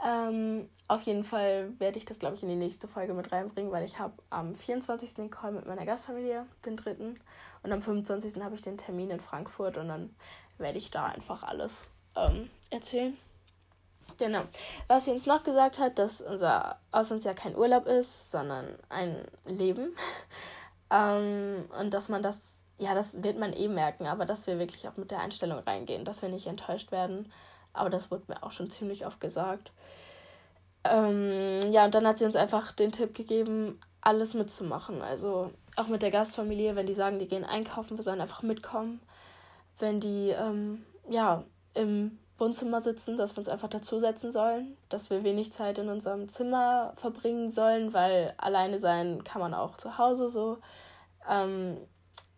Ähm, 0.04 0.68
auf 0.88 1.02
jeden 1.02 1.22
Fall 1.22 1.78
werde 1.78 1.98
ich 1.98 2.04
das, 2.04 2.18
glaube 2.18 2.34
ich, 2.34 2.42
in 2.42 2.48
die 2.48 2.56
nächste 2.56 2.88
Folge 2.88 3.14
mit 3.14 3.30
reinbringen, 3.30 3.70
weil 3.70 3.84
ich 3.84 3.98
habe 4.00 4.14
am 4.30 4.54
24. 4.54 5.14
den 5.14 5.30
Call 5.30 5.52
mit 5.52 5.66
meiner 5.66 5.86
Gastfamilie, 5.86 6.46
den 6.66 6.76
dritten. 6.76 7.20
Und 7.62 7.72
am 7.72 7.82
25. 7.82 8.42
habe 8.42 8.56
ich 8.56 8.62
den 8.62 8.78
Termin 8.78 9.10
in 9.10 9.20
Frankfurt 9.20 9.76
und 9.76 9.88
dann 9.88 10.14
werde 10.58 10.78
ich 10.78 10.90
da 10.90 11.06
einfach 11.06 11.44
alles 11.44 11.90
ähm, 12.16 12.50
erzählen. 12.70 13.16
Genau. 14.18 14.42
Was 14.88 15.04
sie 15.04 15.12
uns 15.12 15.26
noch 15.26 15.44
gesagt 15.44 15.78
hat, 15.78 15.98
dass 15.98 16.20
unser 16.20 16.78
Auslands 16.90 17.24
ja 17.24 17.32
kein 17.32 17.56
Urlaub 17.56 17.86
ist, 17.86 18.30
sondern 18.30 18.76
ein 18.88 19.24
Leben. 19.44 19.96
ähm, 20.90 21.68
und 21.78 21.94
dass 21.94 22.08
man 22.08 22.22
das, 22.22 22.62
ja, 22.78 22.94
das 22.94 23.22
wird 23.22 23.38
man 23.38 23.52
eh 23.52 23.68
merken, 23.68 24.06
aber 24.06 24.26
dass 24.26 24.46
wir 24.48 24.58
wirklich 24.58 24.88
auch 24.88 24.96
mit 24.96 25.12
der 25.12 25.20
Einstellung 25.20 25.60
reingehen, 25.60 26.04
dass 26.04 26.22
wir 26.22 26.28
nicht 26.28 26.46
enttäuscht 26.46 26.90
werden. 26.90 27.32
Aber 27.72 27.90
das 27.90 28.10
wurde 28.10 28.24
mir 28.28 28.42
auch 28.42 28.52
schon 28.52 28.70
ziemlich 28.70 29.06
oft 29.06 29.20
gesagt. 29.20 29.72
Ähm, 30.84 31.72
ja, 31.72 31.84
und 31.84 31.94
dann 31.94 32.06
hat 32.06 32.18
sie 32.18 32.24
uns 32.24 32.36
einfach 32.36 32.72
den 32.72 32.92
Tipp 32.92 33.14
gegeben, 33.14 33.80
alles 34.00 34.34
mitzumachen. 34.34 35.00
Also 35.00 35.50
auch 35.76 35.88
mit 35.88 36.02
der 36.02 36.10
Gastfamilie, 36.10 36.76
wenn 36.76 36.86
die 36.86 36.94
sagen, 36.94 37.18
die 37.18 37.28
gehen 37.28 37.44
einkaufen, 37.44 37.96
wir 37.96 38.04
sollen 38.04 38.20
einfach 38.20 38.42
mitkommen. 38.42 39.00
Wenn 39.78 40.00
die, 40.00 40.30
ähm, 40.30 40.84
ja, 41.08 41.44
im 41.74 42.18
Wohnzimmer 42.38 42.80
sitzen, 42.80 43.16
dass 43.16 43.34
wir 43.34 43.38
uns 43.38 43.48
einfach 43.48 43.68
dazusetzen 43.68 44.32
sollen, 44.32 44.76
dass 44.88 45.10
wir 45.10 45.22
wenig 45.22 45.52
Zeit 45.52 45.78
in 45.78 45.88
unserem 45.88 46.28
Zimmer 46.28 46.92
verbringen 46.96 47.50
sollen, 47.50 47.92
weil 47.92 48.34
alleine 48.36 48.78
sein 48.78 49.22
kann 49.22 49.40
man 49.40 49.54
auch 49.54 49.76
zu 49.76 49.96
Hause 49.96 50.28
so, 50.28 50.58
ähm, 51.28 51.76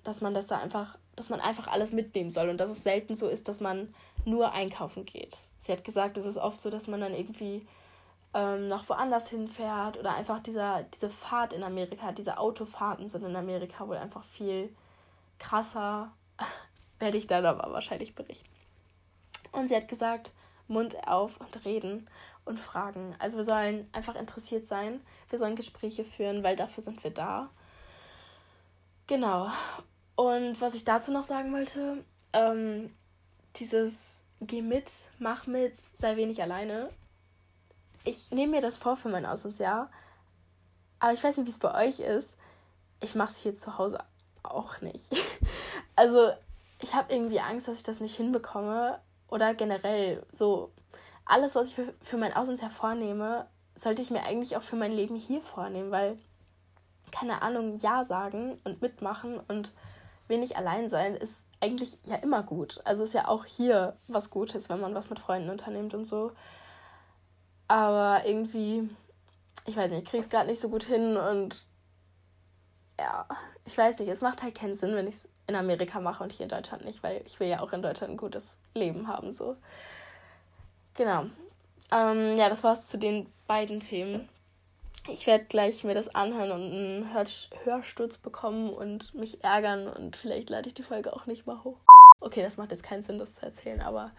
dass 0.02 0.20
man 0.20 0.34
das 0.34 0.46
da 0.46 0.58
einfach, 0.58 0.98
dass 1.16 1.30
man 1.30 1.40
einfach 1.40 1.68
alles 1.68 1.92
mitnehmen 1.92 2.30
soll 2.30 2.50
und 2.50 2.58
dass 2.58 2.70
es 2.70 2.82
selten 2.82 3.16
so 3.16 3.28
ist, 3.28 3.48
dass 3.48 3.60
man 3.60 3.94
nur 4.24 4.52
einkaufen 4.52 5.04
geht. 5.04 5.36
Sie 5.58 5.72
hat 5.72 5.84
gesagt, 5.84 6.18
es 6.18 6.26
ist 6.26 6.38
oft 6.38 6.60
so, 6.60 6.70
dass 6.70 6.86
man 6.86 7.00
dann 7.00 7.14
irgendwie 7.14 7.66
ähm, 8.34 8.68
noch 8.68 8.88
woanders 8.88 9.28
hinfährt 9.28 9.98
oder 9.98 10.14
einfach 10.14 10.40
dieser, 10.40 10.82
diese 10.82 11.10
Fahrt 11.10 11.52
in 11.52 11.62
Amerika, 11.62 12.12
diese 12.12 12.38
Autofahrten 12.38 13.08
sind 13.08 13.24
in 13.24 13.36
Amerika 13.36 13.86
wohl 13.86 13.96
einfach 13.96 14.24
viel 14.24 14.74
krasser. 15.38 16.12
Werde 16.98 17.18
ich 17.18 17.26
dann 17.26 17.44
aber 17.44 17.72
wahrscheinlich 17.72 18.14
berichten. 18.14 18.48
Und 19.52 19.68
sie 19.68 19.76
hat 19.76 19.88
gesagt, 19.88 20.32
Mund 20.68 20.96
auf 21.06 21.38
und 21.40 21.64
reden 21.64 22.08
und 22.44 22.58
fragen. 22.58 23.14
Also 23.18 23.36
wir 23.36 23.44
sollen 23.44 23.88
einfach 23.92 24.14
interessiert 24.14 24.64
sein. 24.64 25.00
Wir 25.30 25.38
sollen 25.38 25.56
Gespräche 25.56 26.04
führen, 26.04 26.42
weil 26.42 26.56
dafür 26.56 26.82
sind 26.82 27.02
wir 27.04 27.10
da. 27.10 27.50
Genau. 29.06 29.48
Und 30.16 30.60
was 30.60 30.74
ich 30.74 30.84
dazu 30.84 31.12
noch 31.12 31.24
sagen 31.24 31.52
wollte, 31.52 32.04
ähm, 32.32 32.94
dieses 33.56 34.24
Geh 34.40 34.62
mit, 34.62 34.90
mach 35.18 35.46
mit, 35.46 35.74
sei 35.98 36.16
wenig 36.16 36.42
alleine. 36.42 36.90
Ich 38.04 38.30
nehme 38.30 38.56
mir 38.56 38.60
das 38.60 38.76
vor 38.76 38.96
für 38.96 39.08
mein 39.08 39.24
Auslandsjahr. 39.24 39.90
Aber 40.98 41.12
ich 41.12 41.22
weiß 41.22 41.36
nicht, 41.36 41.46
wie 41.46 41.50
es 41.50 41.58
bei 41.58 41.86
euch 41.86 42.00
ist. 42.00 42.36
Ich 43.00 43.14
mache 43.14 43.30
es 43.30 43.38
hier 43.38 43.54
zu 43.54 43.78
Hause 43.78 43.98
auch 44.42 44.80
nicht. 44.80 45.08
also 45.96 46.32
ich 46.80 46.94
habe 46.94 47.12
irgendwie 47.12 47.40
Angst, 47.40 47.68
dass 47.68 47.78
ich 47.78 47.84
das 47.84 48.00
nicht 48.00 48.16
hinbekomme 48.16 49.00
oder 49.28 49.54
generell 49.54 50.24
so 50.32 50.72
alles, 51.24 51.54
was 51.54 51.68
ich 51.68 51.80
für, 52.02 52.16
mein 52.16 52.34
Auslandsjahr 52.34 52.70
vornehme, 52.70 53.46
sollte 53.74 54.02
ich 54.02 54.10
mir 54.10 54.24
eigentlich 54.24 54.56
auch 54.56 54.62
für 54.62 54.76
mein 54.76 54.92
Leben 54.92 55.16
hier 55.16 55.40
vornehmen, 55.40 55.90
weil, 55.90 56.18
keine 57.10 57.42
Ahnung, 57.42 57.76
Ja 57.78 58.04
sagen 58.04 58.60
und 58.64 58.82
mitmachen 58.82 59.40
und 59.48 59.72
wenig 60.28 60.56
allein 60.56 60.88
sein 60.88 61.14
ist 61.14 61.44
eigentlich 61.60 61.98
ja 62.04 62.16
immer 62.16 62.42
gut. 62.42 62.80
Also 62.84 63.04
ist 63.04 63.14
ja 63.14 63.28
auch 63.28 63.44
hier 63.44 63.96
was 64.08 64.30
Gutes, 64.30 64.68
wenn 64.68 64.80
man 64.80 64.94
was 64.94 65.10
mit 65.10 65.18
Freunden 65.18 65.50
unternimmt 65.50 65.94
und 65.94 66.04
so. 66.04 66.32
Aber 67.68 68.26
irgendwie, 68.26 68.88
ich 69.66 69.76
weiß 69.76 69.90
nicht, 69.90 70.04
ich 70.04 70.10
krieg's 70.10 70.28
gerade 70.28 70.48
nicht 70.48 70.60
so 70.60 70.68
gut 70.68 70.84
hin 70.84 71.16
und 71.16 71.66
ja, 72.98 73.26
ich 73.64 73.76
weiß 73.76 73.98
nicht, 73.98 74.08
es 74.08 74.20
macht 74.20 74.42
halt 74.42 74.54
keinen 74.54 74.76
Sinn, 74.76 74.94
wenn 74.94 75.08
ich 75.08 75.16
es 75.16 75.28
in 75.46 75.56
Amerika 75.56 76.00
mache 76.00 76.22
und 76.22 76.32
hier 76.32 76.44
in 76.44 76.50
Deutschland 76.50 76.84
nicht, 76.84 77.02
weil 77.02 77.22
ich 77.26 77.40
will 77.40 77.48
ja 77.48 77.60
auch 77.60 77.72
in 77.72 77.82
Deutschland 77.82 78.14
ein 78.14 78.18
gutes 78.18 78.58
Leben 78.74 79.08
haben. 79.08 79.32
So. 79.32 79.56
Genau. 80.94 81.26
Ähm, 81.90 82.36
ja, 82.36 82.48
das 82.48 82.64
war's 82.64 82.88
zu 82.88 82.98
den 82.98 83.26
beiden 83.46 83.80
Themen. 83.80 84.28
Ich 85.06 85.26
werde 85.26 85.44
gleich 85.44 85.84
mir 85.84 85.94
das 85.94 86.14
anhören 86.14 86.50
und 86.50 86.62
einen 86.62 87.12
Hör 87.12 87.26
Hörsturz 87.64 88.16
bekommen 88.16 88.70
und 88.70 89.14
mich 89.14 89.44
ärgern 89.44 89.86
und 89.86 90.16
vielleicht 90.16 90.48
lade 90.48 90.68
ich 90.68 90.74
die 90.74 90.82
Folge 90.82 91.12
auch 91.12 91.26
nicht 91.26 91.46
mal 91.46 91.62
hoch. 91.62 91.76
Okay, 92.20 92.42
das 92.42 92.56
macht 92.56 92.70
jetzt 92.70 92.84
keinen 92.84 93.02
Sinn, 93.02 93.18
das 93.18 93.34
zu 93.34 93.42
erzählen, 93.42 93.82
aber 93.82 94.12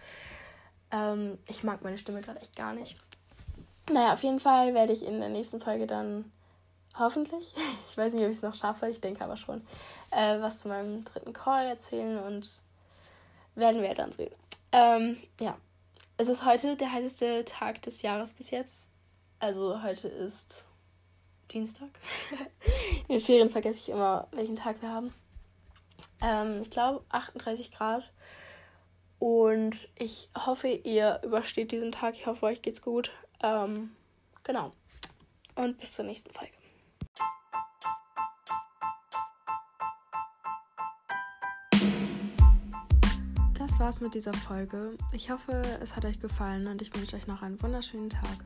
ähm, 0.91 1.39
ich 1.47 1.63
mag 1.63 1.81
meine 1.81 1.97
Stimme 1.97 2.21
gerade 2.21 2.39
echt 2.39 2.55
gar 2.55 2.73
nicht. 2.73 2.97
Naja, 3.89 4.13
auf 4.13 4.21
jeden 4.21 4.39
Fall 4.39 4.75
werde 4.75 4.93
ich 4.93 5.03
in 5.03 5.19
der 5.19 5.29
nächsten 5.29 5.59
Folge 5.59 5.87
dann 5.87 6.31
hoffentlich, 6.97 7.55
ich 7.89 7.97
weiß 7.97 8.13
nicht, 8.13 8.23
ob 8.23 8.29
ich 8.29 8.37
es 8.37 8.43
noch 8.43 8.55
schaffe, 8.55 8.87
ich 8.87 9.01
denke 9.01 9.23
aber 9.23 9.37
schon, 9.37 9.65
äh, 10.11 10.39
was 10.39 10.61
zu 10.61 10.67
meinem 10.67 11.03
dritten 11.03 11.33
Call 11.33 11.65
erzählen 11.65 12.19
und 12.23 12.61
werden 13.55 13.81
wir 13.81 13.95
dann 13.95 14.11
sehen. 14.11 14.33
Ähm, 14.71 15.17
ja, 15.39 15.57
es 16.17 16.27
ist 16.27 16.45
heute 16.45 16.75
der 16.75 16.91
heißeste 16.91 17.43
Tag 17.45 17.81
des 17.81 18.03
Jahres 18.03 18.33
bis 18.33 18.51
jetzt. 18.51 18.89
Also 19.39 19.81
heute 19.81 20.07
ist 20.07 20.65
Dienstag. 21.51 21.89
In 23.07 23.15
den 23.15 23.21
Ferien 23.21 23.49
vergesse 23.49 23.79
ich 23.79 23.89
immer, 23.89 24.27
welchen 24.31 24.55
Tag 24.55 24.81
wir 24.81 24.89
haben. 24.89 25.13
Ähm, 26.21 26.61
ich 26.61 26.69
glaube 26.69 27.03
38 27.09 27.71
Grad. 27.71 28.11
Und 29.19 29.75
ich 29.97 30.29
hoffe, 30.37 30.67
ihr 30.67 31.21
übersteht 31.23 31.71
diesen 31.71 31.91
Tag. 31.91 32.15
Ich 32.15 32.25
hoffe, 32.25 32.45
euch 32.45 32.61
geht's 32.61 32.81
gut. 32.81 33.11
Ähm, 33.41 33.91
genau. 34.43 34.73
Und 35.55 35.77
bis 35.79 35.93
zur 35.93 36.05
nächsten 36.05 36.31
Folge. 36.31 36.53
das 43.75 43.79
war's 43.81 43.99
mit 43.99 44.13
dieser 44.13 44.33
Folge. 44.33 44.95
Ich 45.11 45.29
hoffe, 45.29 45.61
es 45.81 45.97
hat 45.97 46.05
euch 46.05 46.21
gefallen 46.21 46.67
und 46.67 46.81
ich 46.81 46.95
wünsche 46.95 47.17
euch 47.17 47.27
noch 47.27 47.41
einen 47.41 47.61
wunderschönen 47.61 48.09
Tag. 48.09 48.45